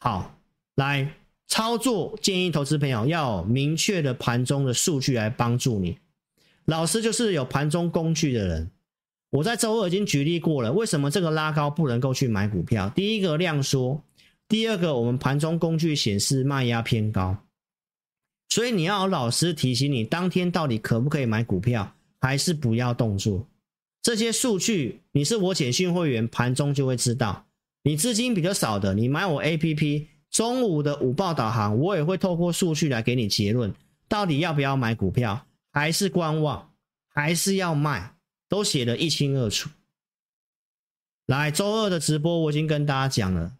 [0.00, 0.36] 好，
[0.74, 1.14] 来
[1.48, 5.98] 操作建议投资朋友要有明确的盘中的数据来帮助你。
[6.64, 8.70] 老师就是有盘中工具的人。
[9.30, 12.88] 我在周二已经举例过了，为什么这个拉高不能够去买股票？
[12.90, 14.02] 第一个量缩，
[14.48, 17.36] 第二个我们盘中工具显示卖压偏高，
[18.48, 23.46] 所以你要有老师提醒你，当天到底可不可以买股票，还是不要动作？
[24.02, 27.46] 这些数据你是我简讯会员，盘中就会知道。
[27.82, 30.06] 你资金比较少的，你买我 APP，
[30.36, 33.74] 中午的午报导航，我也会透过数据来给你结论，
[34.06, 36.74] 到底要不要买股票，还是观望，
[37.08, 38.16] 还是要卖？
[38.46, 39.70] 都写得一清二楚。
[41.24, 43.56] 来，周二的直播我已经跟大家讲了，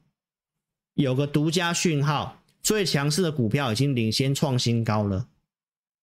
[0.92, 5.28] 有个独家讯号，最强势的股票已经领先创新高了，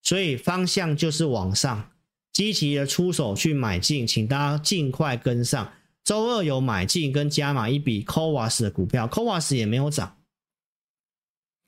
[0.01, 1.91] 所以方向就是往上，
[2.31, 5.71] 积极的出手去买进，请大家尽快跟上。
[6.03, 10.17] 周二有买进跟加码一笔 c o v a s 的股票 c o v a s 也没有涨。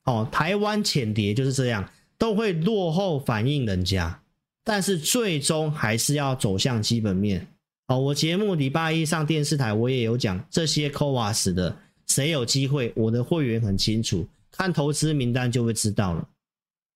[0.06, 4.22] 哦，台湾浅碟就是这样，都会落后反应人家。
[4.64, 7.46] 但是最终还是要走向基本面。
[7.86, 11.76] 好，我节目礼拜一上电视台，我也有讲这些 CoWAS 的，
[12.08, 16.28] 谁有机会，我的会员很清楚，看投资名单就会知道了。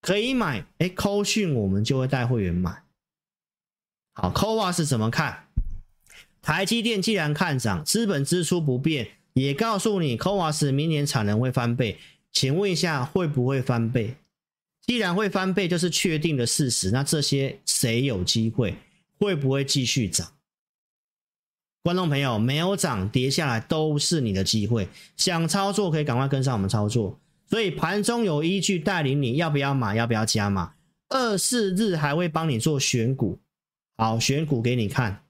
[0.02, 2.82] 可以买，哎，扣讯我们就会带会员买。
[4.14, 5.44] 好，CoWAS 怎么看？
[6.42, 11.98] 台积电既然看涨，资本支出不变，也告诉你 CoWoS 明年产能会翻倍，
[12.32, 14.16] 请问一下会不会翻倍？
[14.86, 18.76] 既然会翻倍，就是确定的事实，那这些谁有机会？
[19.18, 20.32] 会不会继续涨？
[21.82, 27.18] 观众朋友，没有涨跌下来都是你的机会，想操作可以赶快跟上我们操作。
[27.48, 30.74] 所以盘中有依据带领你要不要买，要不要加码？
[31.08, 33.38] 二四日还会帮你做选股，
[33.96, 35.24] 好，选股给你看。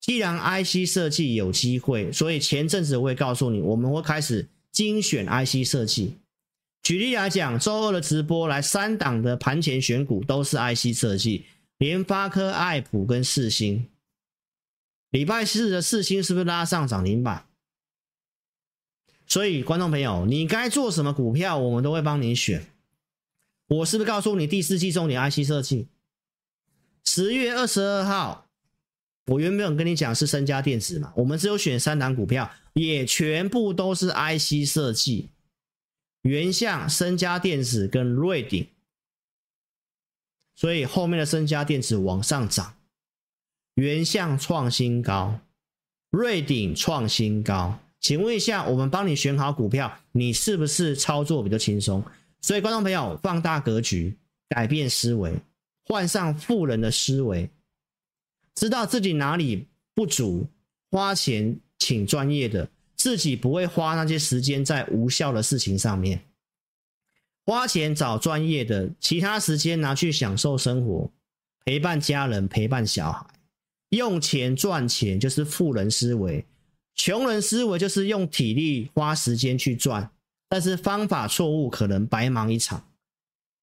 [0.00, 6.16] 既然 IC 设计有机会，所以前阵子我会告诉你，我们会开始精选 IC 设计。
[6.84, 11.46] 举例来讲，周二的直播来三档的盘前选股都是 IC 设计，
[11.78, 13.88] 联发科、爱普跟四星。
[15.08, 17.46] 礼拜四的四星是不是拉上涨停板？
[19.26, 22.66] 所以观众朋友，你该做什么股票，我们都会帮你选。
[23.68, 25.88] 我是不是告诉你第四季重点 IC 设计？
[27.06, 28.46] 十月二十二号。
[29.28, 35.30] 我原本跟你讲是升佳电子嘛，我们只有选三档股票，也全部都是 IC 设计，
[36.24, 38.66] 原相、升佳电子跟瑞鼎，
[40.54, 42.76] 所以后面的升加电子往上涨，
[43.74, 45.38] 原相创新高，
[46.08, 52.02] 瑞鼎创新高，请问一下，我们帮你选好股票，你是不是操作比较轻松？
[52.40, 54.16] 所以观众朋友，放大格局，
[54.48, 55.34] 改变思维，
[55.84, 57.50] 换上富人的思维。
[58.54, 60.46] 知道自己哪里不足，
[60.90, 62.70] 花钱请专业的，
[63.04, 66.22] 自己不会花那些时间在无效的事情上面。
[67.44, 71.12] 花钱找专业的，其他时间拿去享受生活，
[71.66, 73.26] 陪伴家人，陪伴小孩。
[73.90, 76.46] 用钱赚钱就是富人思维，
[76.94, 80.10] 穷人思维就是用体力花时间去赚，
[80.48, 82.88] 但是方法错误，可能白忙一场。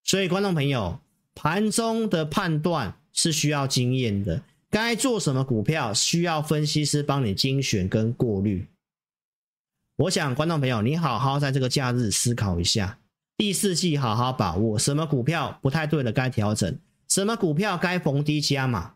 [0.04, 1.00] 所以观众朋友，
[1.34, 4.44] 盘中的判断是需要经验的。
[4.70, 8.68] 该做什么股票，需要分析师帮你精选跟过滤。
[10.02, 12.98] 我想，观众朋友，你好好在这个假日思考一下，
[13.38, 16.74] 第四季好好把握什么股票不太对了，该调整；
[17.08, 18.96] 什么股票该逢低加码，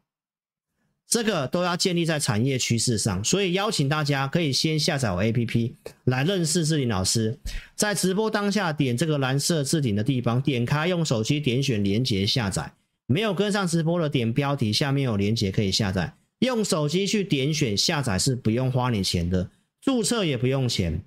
[1.07, 3.23] 这个都要建立在产业趋势上。
[3.23, 5.73] 所以，邀请大家可以先下载我 APP
[6.05, 7.37] 来认识志林老师，
[7.75, 12.73] 在直播当下点这个蓝色置顶的地方，点开用手机点选连接下载。
[13.05, 19.47] 没有跟上直播的，点标题下面有连接可以下载，用手机去点选下载是不用花你钱的，
[19.85, 21.03] 注册也不用钱。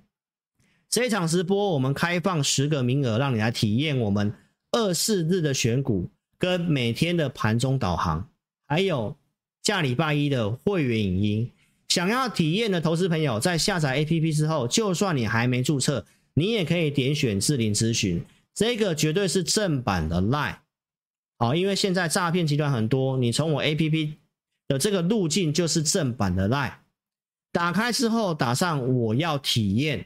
[0.89, 4.33] 这一场直播我们开放十个名额，让你来体验我们
[4.71, 8.29] 二四日的选股跟每天的盘中导航，
[8.65, 9.17] 还有
[9.61, 11.51] 下礼拜一的会员影音。
[11.89, 16.05] 想要体验的投资朋友，在下载 APP 之后，就算你还没注册，
[16.35, 18.23] 你也可以点选智霖咨询，
[18.53, 20.55] 这个绝对是正版的 Line。
[21.37, 24.13] 好，因为现在诈骗集团很多，你从我 APP
[24.69, 26.73] 的这个路径就是正版的 Line，
[27.51, 30.05] 打开之后打上我要体验，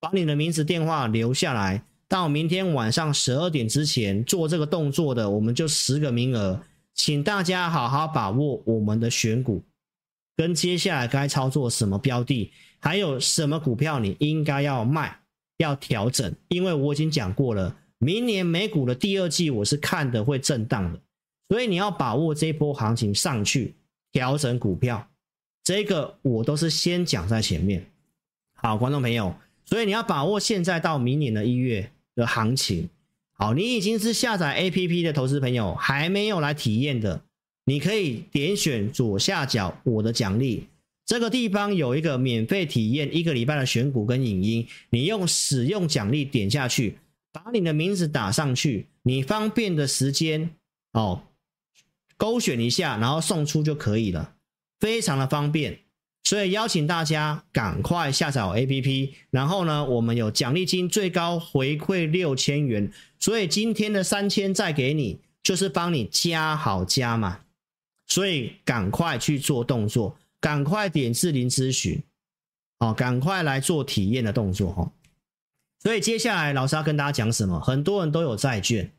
[0.00, 6.62] 把你的名字电话留下来，到明天晚上十二点之前做这个动作的，我们就十个名额，
[6.94, 9.64] 请大家好好把握我们的选股，
[10.36, 15.20] 跟接下来该操作什么标的，还有什么股票你应该要卖
[15.56, 17.76] 要调整，因为我已经讲过了。
[18.00, 21.00] 明年美股的第二季，我是看的会震荡的，
[21.48, 23.74] 所以你要把握这波行情上去
[24.12, 25.04] 调整股票，
[25.68, 27.84] 这个我都是先讲在前面。
[28.54, 29.34] 好，观众朋友，
[29.66, 32.88] 所以你要把握现在到明年的一月的行情。
[33.34, 37.20] 好，你已经是下载 APP 的投资朋友，还没有来体验的，
[37.66, 40.68] 你可以点选左下角我的奖励，
[41.04, 46.96] 这个地方有一个免费体验一个礼拜的选股跟影音，你用使用奖励点下去。
[47.30, 50.48] 把你的名字打上去，你方便的时间
[50.94, 51.24] 哦，
[52.16, 54.34] 勾选一下，然后送出就可以了，
[54.78, 55.80] 非常的方便。
[56.24, 67.40] 所以邀请大家赶快下载 APP，然后呢，我们有奖励金，最高回馈六千元，所以今天的三千再给你，就是帮你加好加嘛。
[68.06, 72.02] 所以赶快去做动作，赶快点智霖咨询，
[72.80, 74.92] 哦，赶快来做体验的动作哦。
[75.82, 77.58] 所以接下来老师要跟大家讲什么？
[77.60, 78.90] 很多人都有债券，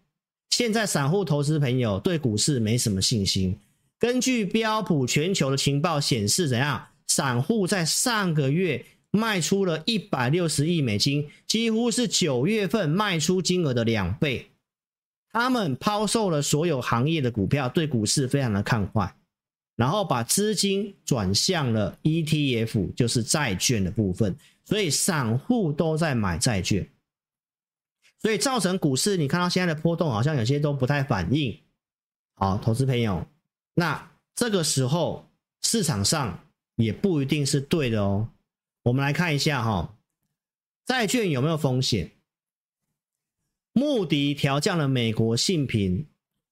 [0.50, 3.60] 现在散户投资朋友对股市没什么信心。
[4.00, 6.88] 根据标普全球的情报显示，怎样？
[7.08, 14.52] 散户在上个月卖出了一百六十亿美金，几乎是九月份卖出金额的两倍。
[15.32, 19.16] 他们抛售了所有行业的股票，对股市非常的看坏，
[19.76, 24.36] 然后把资金转向了 ETF，就是债券的部分。
[24.64, 26.88] 所以散户都在买债券，
[28.22, 31.60] 所以造成股市你看到现在的波动，好像有些都不太反应。
[32.36, 33.26] 好，投资朋友，
[33.76, 35.30] 那这个时候
[35.62, 38.30] 市场上也不一定是对的哦。
[38.84, 39.98] 我们来看一下哈，
[40.86, 42.12] 债券有没有风险？
[43.74, 46.08] 穆迪调降了美国信评，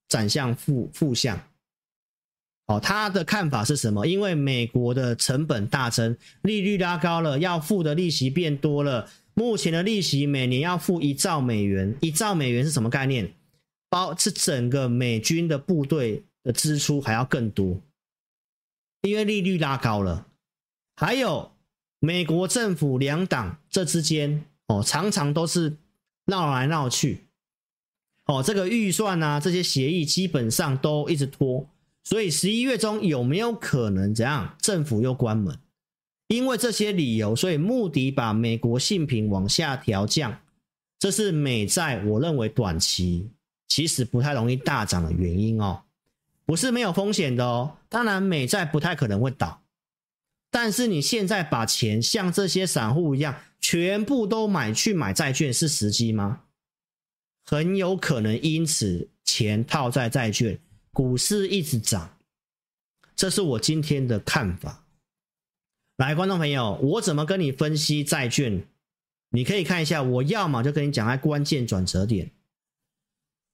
[0.07, 1.41] 转向负负向。
[2.67, 4.05] 哦，他的看法是什么？
[4.05, 9.09] 因为美国的成本大增，利率拉高了，要付的利息变多了。
[9.33, 13.33] 目前的利息每年要付一兆美元，一兆美元是什么概念？
[13.89, 17.81] 包是整个美军的部队的支出还要更多，
[19.01, 20.27] 因为利率拉高了。
[20.95, 21.51] 还有
[21.99, 25.75] 美国政府两党这之间哦，常常都是
[26.27, 27.25] 闹来闹去，
[28.27, 31.67] 哦，这个预算啊，这些协议基本上都一直拖。
[32.05, 34.55] 所以十一月中有没有可能怎样？
[34.61, 35.59] 政府又关门？
[36.29, 40.39] 因为这些理由，所以穆迪把美国信评往下调降，
[40.97, 43.29] 这是美债我认为短期
[43.67, 45.83] 其实不太容易大涨的原因哦，
[46.47, 47.77] 不是没有风险的哦。
[47.89, 49.61] 当然美债不太可能会倒，
[50.49, 56.43] 但是你现在把钱像这些散户一样全部都买去买债券是时机吗？
[57.45, 60.57] 很有可能因此钱套在债券。
[60.93, 62.17] 股市一直涨，
[63.15, 64.85] 这是我今天的看法。
[65.97, 68.65] 来，观众朋友，我怎么跟你分析债券？
[69.31, 72.31] 你可以看一下，我要么就跟你讲在关键转折点。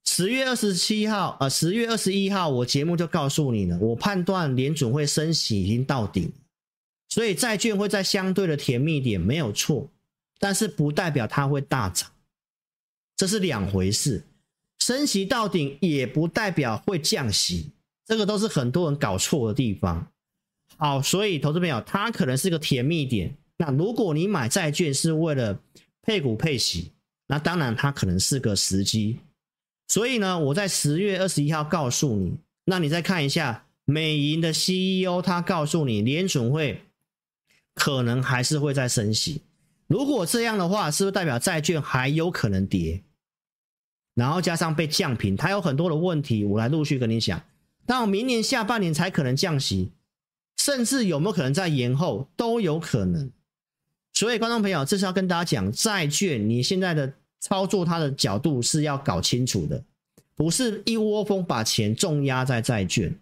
[0.06, 6.32] 十月二十七号，呃，十月二十一号，我节目就告诉你了，我判断联准会升息已经到顶，
[7.10, 9.90] 所以债券会在相对的甜蜜点，没有错，
[10.40, 12.10] 但是不代表它会大涨，
[13.16, 14.24] 这是两回事。
[14.80, 17.72] 升息到顶也不代表会降息，
[18.06, 20.06] 这个都是很多人搞错的地方。
[20.76, 23.34] 好，所以投资朋友，它可能是个甜蜜点。
[23.58, 25.58] 那如果你买债券是为了
[26.02, 26.92] 配股配息，
[27.28, 29.18] 那当然它可能是个时机。
[29.88, 36.82] 所以呢，我在十月二十一号告诉你，那你再看一下美银的 CEO，他告诉你联准会
[37.76, 39.42] 可能还是会再升息。
[39.88, 43.04] 如果这样的话，是不是代表债券还有可能跌？
[44.16, 47.44] 然后加上被降评，它有很多的问题，我来陆续跟你讲。
[47.86, 49.92] 到明年下半年才可能降息，
[50.58, 53.32] 甚至有没有可能再延后，都有可能。
[54.14, 57.14] 所以，观众朋友，这是要跟大家讲，债券你现在的
[57.44, 59.84] 操作它的角度是要搞清楚的，
[60.34, 63.14] 不是一窝蜂把钱重压在债券。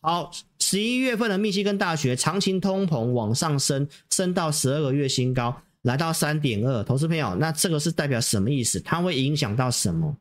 [0.00, 0.30] 好，
[0.60, 5.60] 十一月份的密西根大学长期通膨往上升，升到十二个月新高。
[5.82, 8.78] 来到三点二，投资朋友，那这个是代表什么意思？
[8.78, 10.16] 它会影响到什么？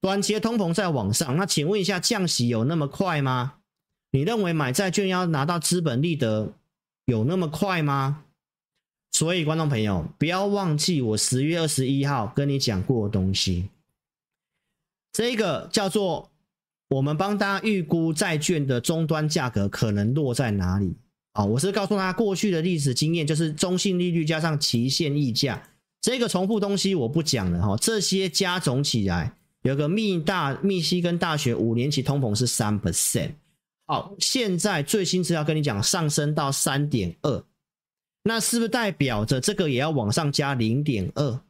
[0.00, 3.54] 短期的通膨在往上，那请问一下，降息有那么快吗？
[4.12, 6.52] 你认为买债券要拿到资本利得
[7.06, 8.22] 有那么快吗？
[9.12, 13.68] 所以，观众朋友，不要忘记我十月二十一号跟你讲过的东西，
[15.12, 16.30] 这个叫做
[16.88, 20.94] 我们帮大家预估债券的终端价格可能落在哪里。
[21.32, 25.62] 啊，我是告诉他过去的历史经验，就是中性利率加上期限溢价，
[26.00, 27.76] 这个重复东西我不讲了哈。
[27.76, 29.32] 这些加总起来，
[29.62, 33.30] 有个密大密西根大学五年期通膨是三 percent。
[33.86, 37.44] 好，现在最新资料跟你讲上升到三点二，
[38.22, 41.40] 那是不是代表着这个也要往上加零点二？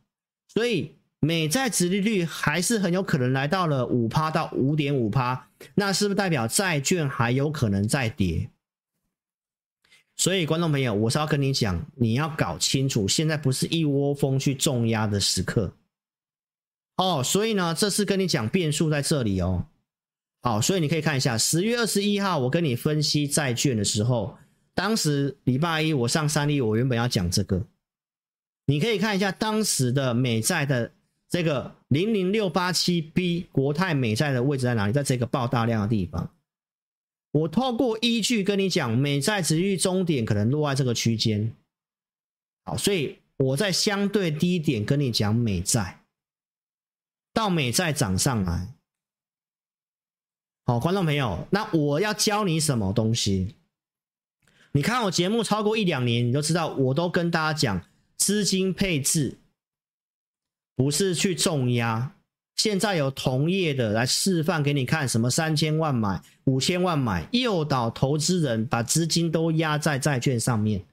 [0.48, 8.50] 所以美债殖利率还是很有可能来到了五趴到五点五趴，那是不是代表债券还有可能再跌？
[10.16, 15.72] 所以，观众朋友，我是要跟你讲，你要搞清楚，现在不是一窝蜂去重压的时刻。
[16.98, 19.66] 哦，所以呢，这是跟你讲变数在这里哦。
[20.42, 24.36] 好，所以你可以看一下，十月二十一号我跟你分析债券的时候，
[24.74, 27.66] 当时礼拜一我上三立，我原本要讲这个，
[28.66, 30.92] 你可以看一下当时的美债的
[31.28, 36.34] 这个零零六八七 B 国泰美债的位置在哪里，在这个爆大量的地方。
[37.32, 41.54] 我透过依据跟你讲，美债殖利率终点可能落在这个区间，
[42.64, 46.00] 好，所以我在相对低点跟你讲美债，
[47.32, 48.74] 到美债涨上来，
[50.64, 53.54] 好，观众朋友，那我要教你什么东西？
[54.72, 57.84] 你看我节目超过一两年，你都知道，我都跟大家讲，
[58.16, 59.38] 资金配置
[60.76, 62.14] 不是去重压。
[62.54, 70.84] 现在有同业的来示范给你看，什么三千万买、五千万买，诱导投资人把资金都压在债券上面。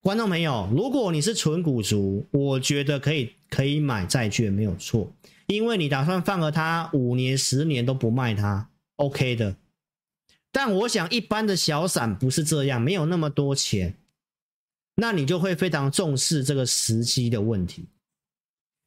[0.00, 5.12] 观众朋友，如果你是纯股族，我觉得可以可以买债券没有错，
[5.48, 9.56] 因为你打算放了它五年、十年都不卖它，OK 的。
[10.56, 13.98] 但我想一般的小散不是这样，没有那么多钱，
[14.94, 17.90] 那你就会非常重视这个时机的问题。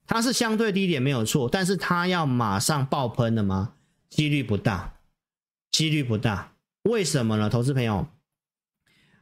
[0.08, 3.76] 它是相对低点没有错，但是它要马上爆喷的吗？
[4.10, 4.96] 几率不大，
[5.72, 6.56] 几率不大。
[6.86, 7.52] 为什么呢？
[7.52, 8.08] 投资朋友，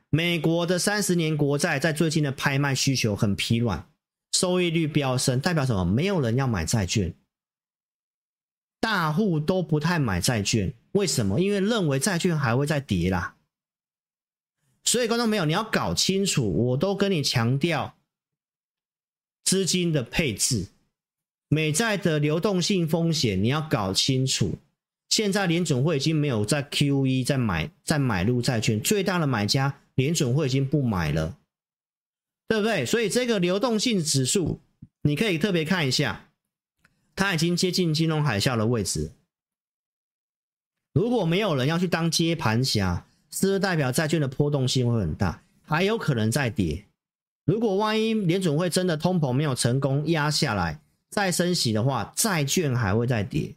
[0.09, 3.89] 美国的三十年国债在最近的拍卖需求很疲软，
[4.31, 5.83] 收益率飙升，代表什么？
[5.83, 7.13] 没有人要买债券，
[8.79, 11.39] 大户都不太买债券，为什么？
[11.39, 13.35] 因为认为债券还会再跌啦。
[14.83, 17.95] 所以观众朋友，你要搞清楚，我都跟你强调
[19.43, 20.67] 资金的配置，
[21.49, 24.57] 美债的流动性风险你要搞清楚。
[25.09, 31.37] 现在联准会已经没有在 QE 在买在买入债券，最大的买家联准会已经不买了，
[32.47, 32.85] 对不对？
[32.85, 34.59] 所以这个流动性指数
[35.01, 36.29] 你可以特别看一下，
[37.15, 39.11] 它已经接近金融海啸的位置。
[40.97, 43.03] 如果没有人要去当接盘侠。
[43.29, 46.85] 是不是代表债券的波动性会很大，还有可能再跌？
[47.45, 50.79] 如果万一联准会真的通膨没有成功压下来，
[51.11, 53.53] 再升息的话，债券还会再跌。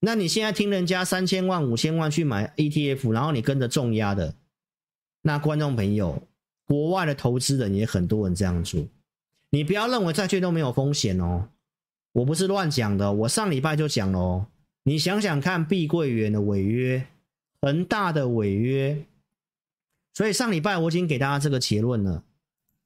[0.00, 4.34] 那你现在听人家三千万、五千万去买 ETF，然后你跟着重压的，
[5.22, 6.22] 那观众朋友，
[6.66, 8.84] 国外的投资人也很多人这样做。
[9.50, 11.48] 你不要认为债券都没有风险哦，
[12.12, 14.46] 我不是乱讲的，我上礼拜就讲了哦。
[14.82, 17.06] 你想想看，碧桂园的违约。
[17.62, 19.04] 恒大的违约，
[20.14, 22.24] 所以上礼拜我已经给大家这个结论了。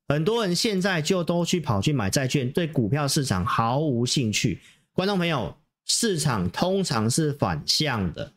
[0.09, 4.59] 很多人现在就都去跑去买债券，对股票市场毫无兴趣。
[4.93, 8.33] 观众朋友，市场通常是反向的，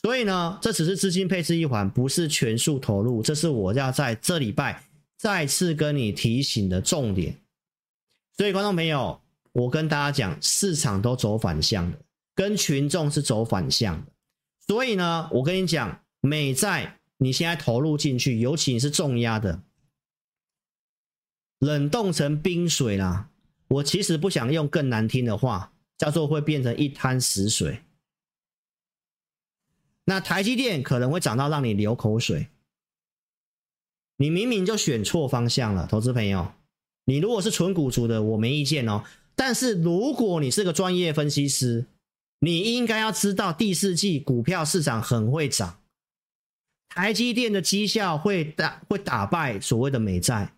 [0.00, 3.22] 所以呢，这只是资金配置一环，不是全数投入。
[3.22, 4.84] 这是我要在这礼拜
[5.18, 7.36] 再次跟你提醒的重点。
[8.38, 9.20] 所以，观众朋友，
[9.52, 11.98] 我跟大家讲，市场都走反向的，
[12.36, 14.12] 跟群众是走反向的。
[14.68, 19.62] 所以呢，我跟你讲，美债你现在投入进去，尤其你是重压的，
[21.58, 23.30] 冷冻成冰水啦。
[23.68, 27.80] 我其实不想用更难听的话，叫做会变成一滩死水。
[30.04, 32.46] 那台积电可能会涨到让你流口水。
[34.18, 36.52] 你明明就选错方向了，投资朋友。
[37.06, 39.04] 你如果是纯股族的，我没意见哦。
[39.34, 41.86] 但是如果你是个专业分析师，
[42.46, 45.80] 你应该要知道，第四季股票市场很会涨，
[46.88, 50.52] 台积电的绩效会打会打败所谓的美债，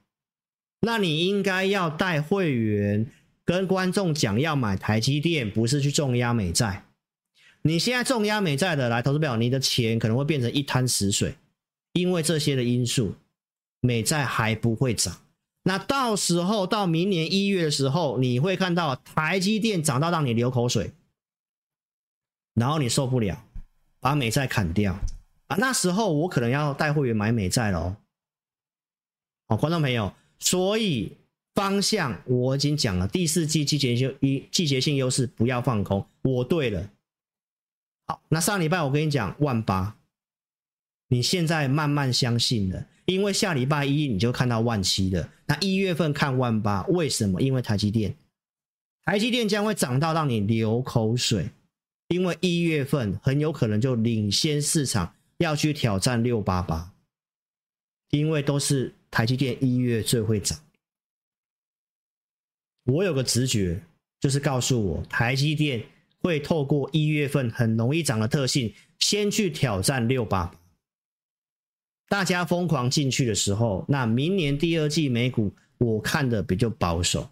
[0.83, 3.11] 那你应该要带会员
[3.43, 6.85] 跟观众讲，要买台积电，不是去重压美债。
[7.63, 11.37] 你现在重压美债的来投资表，你的钱可能会变成一滩死水，
[11.95, 13.15] 因为这些的因素，
[13.81, 15.17] 美债还不会涨。
[15.63, 20.93] 那到时候到明年一月的时候，你会看到台积电涨到让你流口水。
[22.59, 23.45] 然后你受不了，
[24.01, 24.99] 把美债砍掉
[25.47, 25.57] 啊！
[25.57, 27.97] 那时候我可能要带会员买美债了哦。
[29.49, 31.17] 好，观众朋友，所以
[31.55, 36.07] 方向我已经讲了，第四季季节性一季节性优势不要放空。
[36.23, 36.91] 我对了，
[38.07, 39.97] 好，那上礼拜我跟你讲万八，
[41.09, 45.29] 你现在慢慢相信了，因为下礼拜一你就看到万七了。
[45.47, 47.41] 那一月份看万八，为什么？
[47.41, 48.15] 因为台积电，
[49.05, 51.49] 台积电将会涨到让你流口水。
[52.09, 56.95] 因为一月份很有可能就领先市场要去挑战六八八，
[58.11, 60.59] 因为都是台积电一月最会涨。
[62.85, 63.83] 我有个直觉，
[64.21, 65.85] 就是告诉我台积电
[66.21, 70.55] 会透过一月份很容易涨的特性，先去挑战六八八。
[72.09, 77.29] 大家疯狂进去的时候，那明年第二季美股我看的比较保守，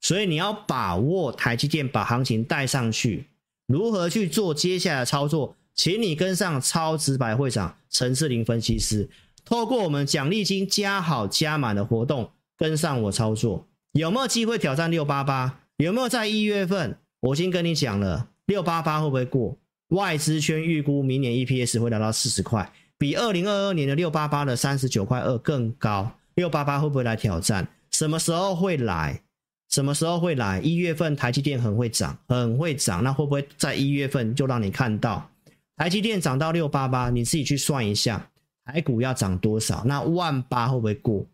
[0.00, 3.26] 所以你要把握台积电把行情带上去。
[3.70, 5.54] 如何去做接下来的操作？
[5.76, 9.08] 请你跟上超直白会长陈志林分析师，
[9.44, 15.60] 透过我们奖励金加好加满的活动，跟上我操作，有没有机会挑战六八八？
[15.76, 16.98] 有没有在一月份？
[17.20, 19.56] 我已经跟你讲了，六八八会不会过？
[19.90, 26.10] 外资圈预估明年 EPS 会达到四十块，比二零二二年的六八八的三十九块二更高。
[26.34, 27.68] 六八八会不会来挑战？
[27.92, 29.22] 什么时候会来？
[29.70, 30.60] 什么时候会来？
[30.60, 35.30] 一月份台积电很会涨，很会涨，那会不会在一月份就让你看到
[35.76, 37.08] 台积电涨到六八八？
[37.08, 38.28] 你自己去算一下，
[38.64, 39.84] 台股要涨多少？
[39.86, 41.24] 那万八会不会过？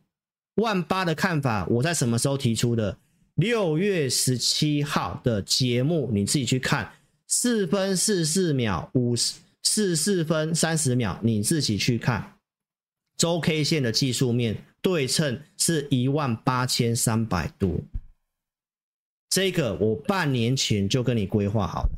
[0.56, 2.96] 万八的看法，我在什么时候提出的？
[3.36, 6.90] 六月十七号的节目，你自己去看，
[7.26, 12.32] 四分四四秒，五十四四分三十秒，你自己去看。
[13.18, 17.80] 周 K 线的技术面对称是一万八千三百多。
[19.28, 21.90] 这个我半年前就跟你规划好了，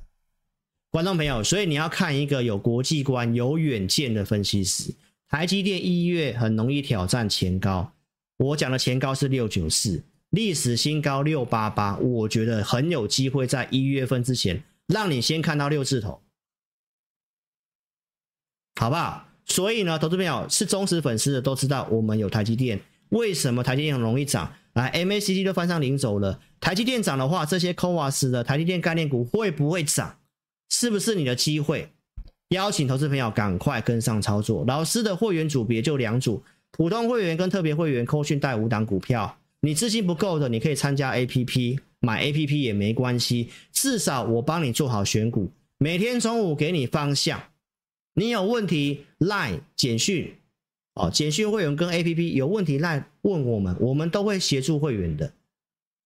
[0.90, 4.94] 观众朋友，所以你要看一个有国际观、有远见的分析师。
[5.28, 7.92] 台积电一月很容易挑战前高，
[8.38, 16.22] 我讲的前高是六九四，历史新高六八八，我觉得很有机会在一月份之前让你先看到六字头，
[18.80, 19.28] 好不好？
[19.44, 22.80] 所以呢，投资朋友是忠实粉丝的都知道，我们有台积电。
[23.10, 24.54] 为什么台积电很容易涨？
[24.78, 30.18] 来，MACD 都翻上零轴了，台积电涨的话，这些 CoWoS 的台积电概念股会不会涨？
[30.70, 31.88] 是不是你的机会？
[32.50, 34.64] 邀请投资朋友赶快跟上操作。
[34.68, 39.36] 老师的会员组别就两组，普通会员跟特别会员，扣讯带五档股票。
[39.62, 47.42] 你资金不够的，你可以参加 APP，买 APP 也没关系，至少我帮你做好选股，每天中午给你方向。
[48.14, 50.37] 你有问题，Line 简讯
[50.98, 55.32] 哦，简讯会员跟 APP 有问题来问我们，我们都会协助会员的。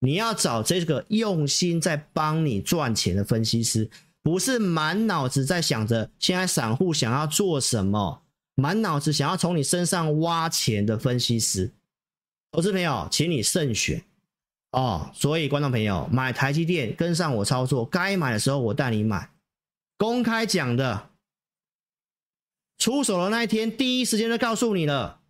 [0.00, 3.88] 你要找这个用心在帮你赚钱的分析师，
[4.22, 8.22] 不是满脑子在想着现在散户想要做什么，
[8.54, 11.72] 满脑子想要从你身上挖钱的分析师。
[12.50, 14.02] 投资朋友，请你慎选
[14.72, 15.10] 哦。
[15.14, 19.30] 所以，观众朋友，买台积电跟上我操作，该买的时候我带你买，
[19.96, 21.11] 公开讲的。
[22.82, 25.20] 出手的那一天，第一时间就告诉你了。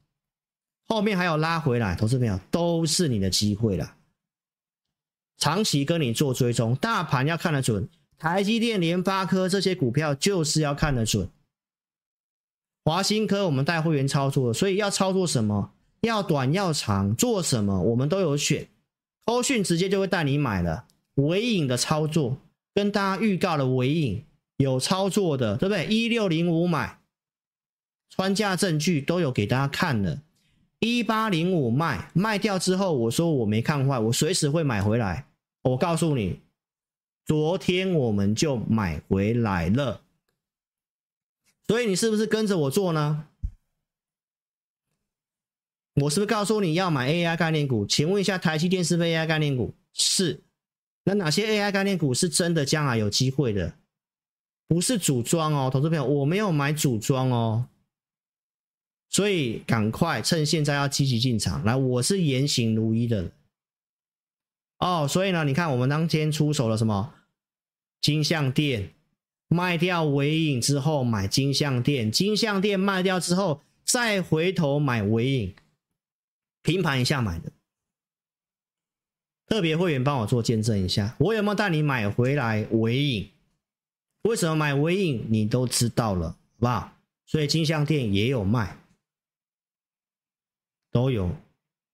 [0.88, 3.96] 后面还有拉回来，投资朋友都是你的机会了。
[5.36, 11.28] 长期跟你做追踪，大盘要看得准，台积电、联发科这些股票就是要看得准。
[12.86, 15.74] 华新科我们带会员操作，所以要操作什么？
[16.00, 18.66] 要短要长，做什么我们都有选。
[19.26, 20.86] 扣讯直接就会带你买了。
[21.16, 22.38] 尾影的操作
[22.72, 24.24] 跟大家预告的尾影
[24.56, 25.84] 有操作的，对不对？
[25.84, 27.00] 一六零五买。
[28.14, 30.20] 穿价证据都有给大家看了，
[30.80, 35.26] 一八零五卖卖掉之后，我说我没看坏，我随时会买回来。
[35.62, 36.40] 我告诉你，
[37.24, 40.02] 昨天我们就买回来了，
[41.66, 43.28] 所以你是不是跟着我做呢？
[45.94, 47.86] 我是不是告诉你要买 AI 概念股？
[47.86, 49.72] 请问一下，台积电是不是 AI 概念股？
[49.94, 50.42] 是。
[51.04, 53.72] 那哪些 AI 概念股是真的将来有机会的？
[54.68, 57.68] 不是组装哦，投资朋友，我没有买组装哦。
[59.12, 63.30] 所以赶快趁现在要积极进场来，我是言行如一的
[64.78, 65.06] 哦。
[65.06, 67.12] 所以呢，你看我们当天出手了什么？
[68.00, 68.94] 金像店
[69.48, 75.54] 卖掉尾影之后买金像店，金像店卖掉之后再回头买尾影，
[76.62, 77.52] 平盘一下买的。
[79.46, 83.30] 特别会员帮我做见证一下，我有没有带你买回来尾影？
[84.22, 85.26] 为什么买尾影？
[85.28, 86.96] 你都知道了，好不好？
[87.26, 88.78] 所以金像店也有卖。
[90.92, 91.34] 都有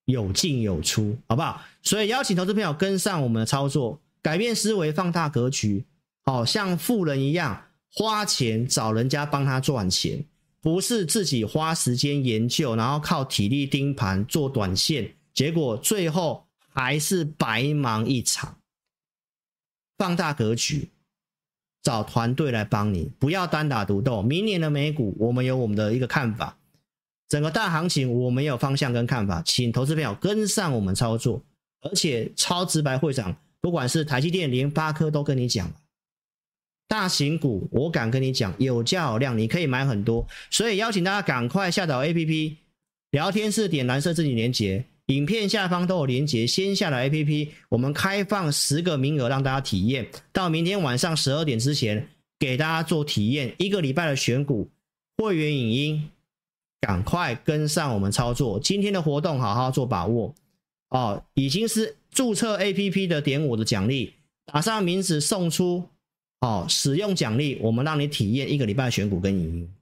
[0.05, 1.63] 有进有出，好不好？
[1.83, 5.87] 所以邀请投资朋友跟上我们的操作，改变思维，放大格局，
[6.25, 10.25] 好像富人一样花钱找人家帮他赚钱，
[10.61, 18.57] 不是自己花时间研究，然后靠体力盯盘做短线，结果最后还是白忙一场。
[19.97, 20.91] 放大格局，
[21.83, 24.23] 找团队来帮你，不要单打独斗。
[24.23, 26.57] 明年的美股，我们有我们的一个看法。
[27.29, 31.43] 整个大行情，我们有方向跟看法，请投资朋友跟上我们操作，
[31.83, 35.70] 而且超直白会长，不管是台积电、联发科都跟你讲，
[36.89, 42.57] 大型股我敢跟你讲，有价有量，你可以买很多，所以邀请大家赶快下载 APP，
[43.11, 52.09] 聊天室点蓝色字体连接，影片下方都有连接，先下载 APP，我们开放十个名额让大家体验，到明天晚上十二点之前
[52.39, 54.70] 给大家做体验，一个礼拜的选股
[55.18, 56.11] 会员影音。
[56.81, 60.35] 赶快跟上我们操作，今天的活动好好做把握
[60.91, 61.22] 哦！
[61.35, 64.14] 已经是注册 APP 的点我的奖励，
[64.47, 65.89] 打上名字送出
[66.41, 69.74] 哦，使用奖励，我们让你体验一个礼拜选股跟影音。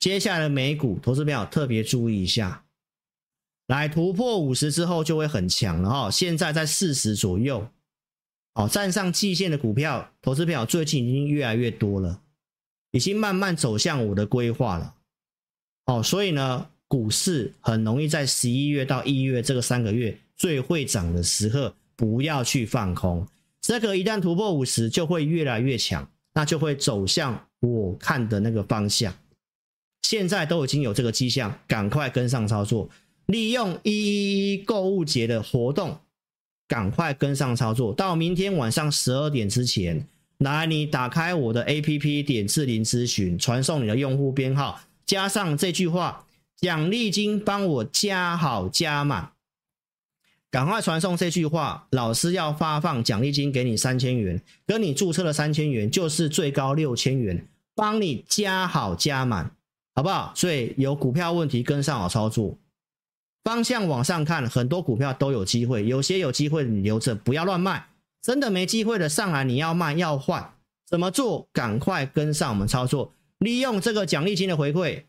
[0.00, 2.64] 接下来的美股投资朋友特别注意一下，
[3.68, 7.68] 来突破五十之后就会很强了哈、哦，现在在四十左右
[8.54, 12.20] 哦，站上季线的股票，投资朋友最近已经越来越多了，
[12.90, 14.96] 已经慢慢走向我的规划了。
[15.86, 23.26] 哦，所以呢，股市很容易在十一月到一月这个三个月最会涨的时刻，不要去放空。
[23.60, 29.12] 这个一旦突破五十，就会越来越强，那就会走向我看的那个方向。
[30.02, 32.90] 现在都已经有这个迹象，赶快跟上操作，
[33.26, 35.96] 利用一一一购物节的活动，
[36.68, 37.94] 赶快跟上操作。
[37.94, 40.06] 到明天晚上十二点之前，
[40.38, 44.80] 来，你打开我的 APP，点智霖咨询，传送你的用户编号。
[45.12, 46.24] 加上这句话，
[46.56, 49.32] 奖励金帮我加好加满，
[50.50, 59.54] 赶快传送这句话，老师要发放奖励金给你三千元，跟你注册的三千元就是最高六千元，帮你加好加满，
[59.94, 60.32] 好不好？
[60.34, 62.56] 所以有股票问题跟上好操作，
[63.44, 67.88] 方向往上看，很多股票都有机会，有些有机会你留着，不要乱卖，
[68.22, 70.54] 真的没机会的上来你要卖要换，
[70.86, 71.46] 怎么做？
[71.52, 73.12] 赶快跟上我们操作。
[73.42, 75.02] 利用这个奖励金的回馈，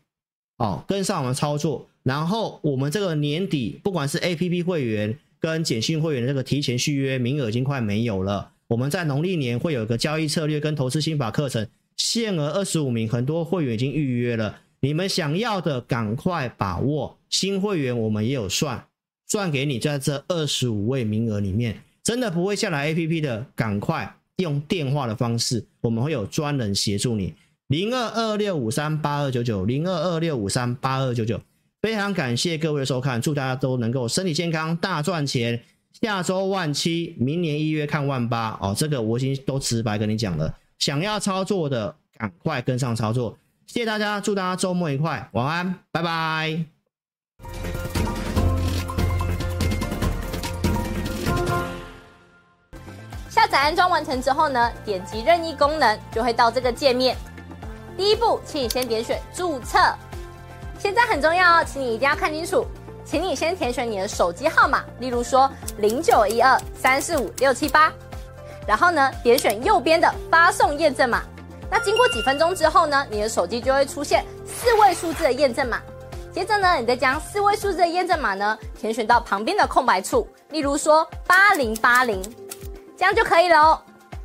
[0.56, 8.50] 哦，跟上我们操作，然后我们这个年底不管是 APP 会员跟简讯会员的这个提前续约名额已经快没有了。
[8.66, 11.66] 我们在农历年会有一个交易策略跟投资心法课程，
[11.96, 14.60] 限额二十五名，很多会员已经预约了。
[14.80, 18.86] 你们想要的赶快把握，新会员我们也有算，
[19.26, 27.32] 算给你在这二十五位名额里面，真的不会下载 APP 的，赶快用电话的方式，我们会有专人协助你。
[27.74, 31.40] 零二二六五三八二九九，零二二六五三八二九九，
[31.82, 35.60] 非常感谢各位的收看，祝大家都能够身体健康，大赚钱。
[36.00, 40.54] 下周万七，明年一月看万八哦，这个我已经都直白跟你讲了。
[40.78, 43.36] 想要操作的，赶快跟上操作。
[43.66, 46.64] 谢谢大家，祝大家周末愉快，晚安，拜拜。
[53.28, 57.16] 下载安装完成之后呢，点击任意功能就会到这个界面。
[57.96, 59.78] 第一步，请你先点选注册。
[60.78, 62.66] 现在很重要哦，请你一定要看清楚。
[63.04, 67.92] 请你先填选你的手机号码，例如说零九一二三四五六七八，
[68.66, 71.22] 然后呢，点选右边的发送验证码。
[71.70, 75.82] 那经过几分钟之后呢，你的手机就会出现四位数字的验证码。
[76.32, 82.22] 接着呢，你再将四位数字的验证码呢填选到旁边的空白处，例如说八零八零，
[82.96, 83.80] 这样就可以了哦。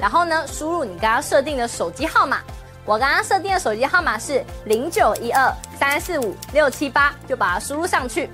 [0.00, 2.38] 然后呢，输入你刚刚设定的手机号码。
[2.86, 8.30] 我刚刚设定的手机号码是零九一二三四五六七八，就把它输入上去。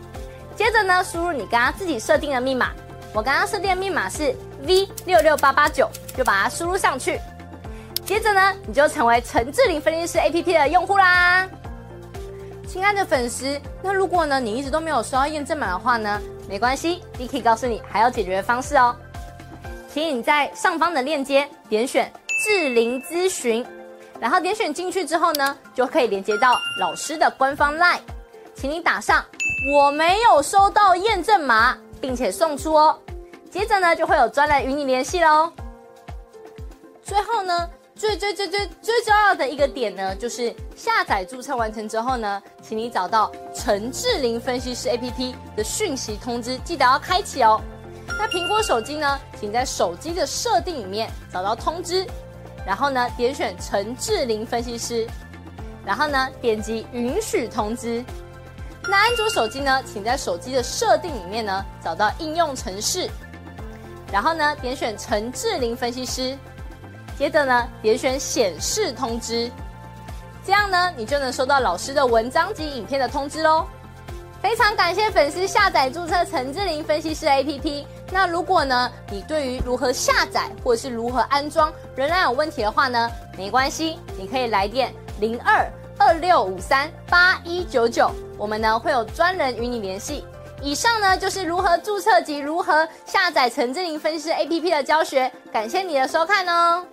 [0.55, 2.71] 接着呢，输入你刚刚自己设定的密码。
[3.13, 7.21] 我刚刚设定的密码是 V 六六八八九，就把它输入上去。
[8.05, 11.47] 接着呢，你就成为陈智霖分析师 APP 的用户啦。
[12.69, 18.95] 亲爱的粉丝，那如果呢你一直都没有收到验证码的话呢，没关系，Vicky 告诉你还有解决的方式哦。
[19.97, 22.13] 请你在上方的链接点选
[22.45, 23.65] 智霖咨询，
[24.21, 28.01] 然后点选进去之后呢，就可以连接到老师的官方 LINE，
[28.55, 29.25] 请你打上。
[29.73, 32.99] 我没有收到验证码，并且送出哦。
[33.51, 35.51] 接着呢，就会有专人与你联系喽。
[37.03, 47.59] 最后呢，最最最最最重要的一个点呢，就是下载注册完成之后呢，请你找到陈智霖分析师 APP 的讯息通知，记得要开启哦。
[48.19, 52.07] 那苹果手机呢，请在手机的设定里面找到通知，
[52.67, 55.07] 然后呢，点选陈智霖分析师，
[55.85, 58.05] 然后呢，点击允许通知。
[58.89, 63.11] 那安卓手机呢，请在手机的设定里面呢找到应用程式，
[64.13, 66.39] 然后呢点选陈智霖分析师，
[67.19, 69.51] 接着呢点选显示通知，
[70.45, 73.67] 这样呢你就能收到老师的文章及影片的通知喽。
[74.41, 77.85] 非常感谢粉丝下载注册陈智霖分析师 APP。
[78.11, 88.11] 那如果呢你对于如何下载或者是如何安装仍然有问题的话呢，没关系，你可以来电零二二六五三八一九九。
[88.39, 90.25] 我们呢会有专人与你联系。
[90.63, 95.31] 以上呢就是如何注册及如何下载陈智霖分析师 APP 的教学。
[95.53, 96.87] 感谢你的收看哦。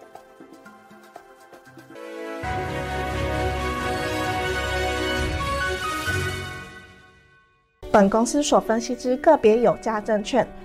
[7.92, 10.48] 本公司所分析之个别有价证券，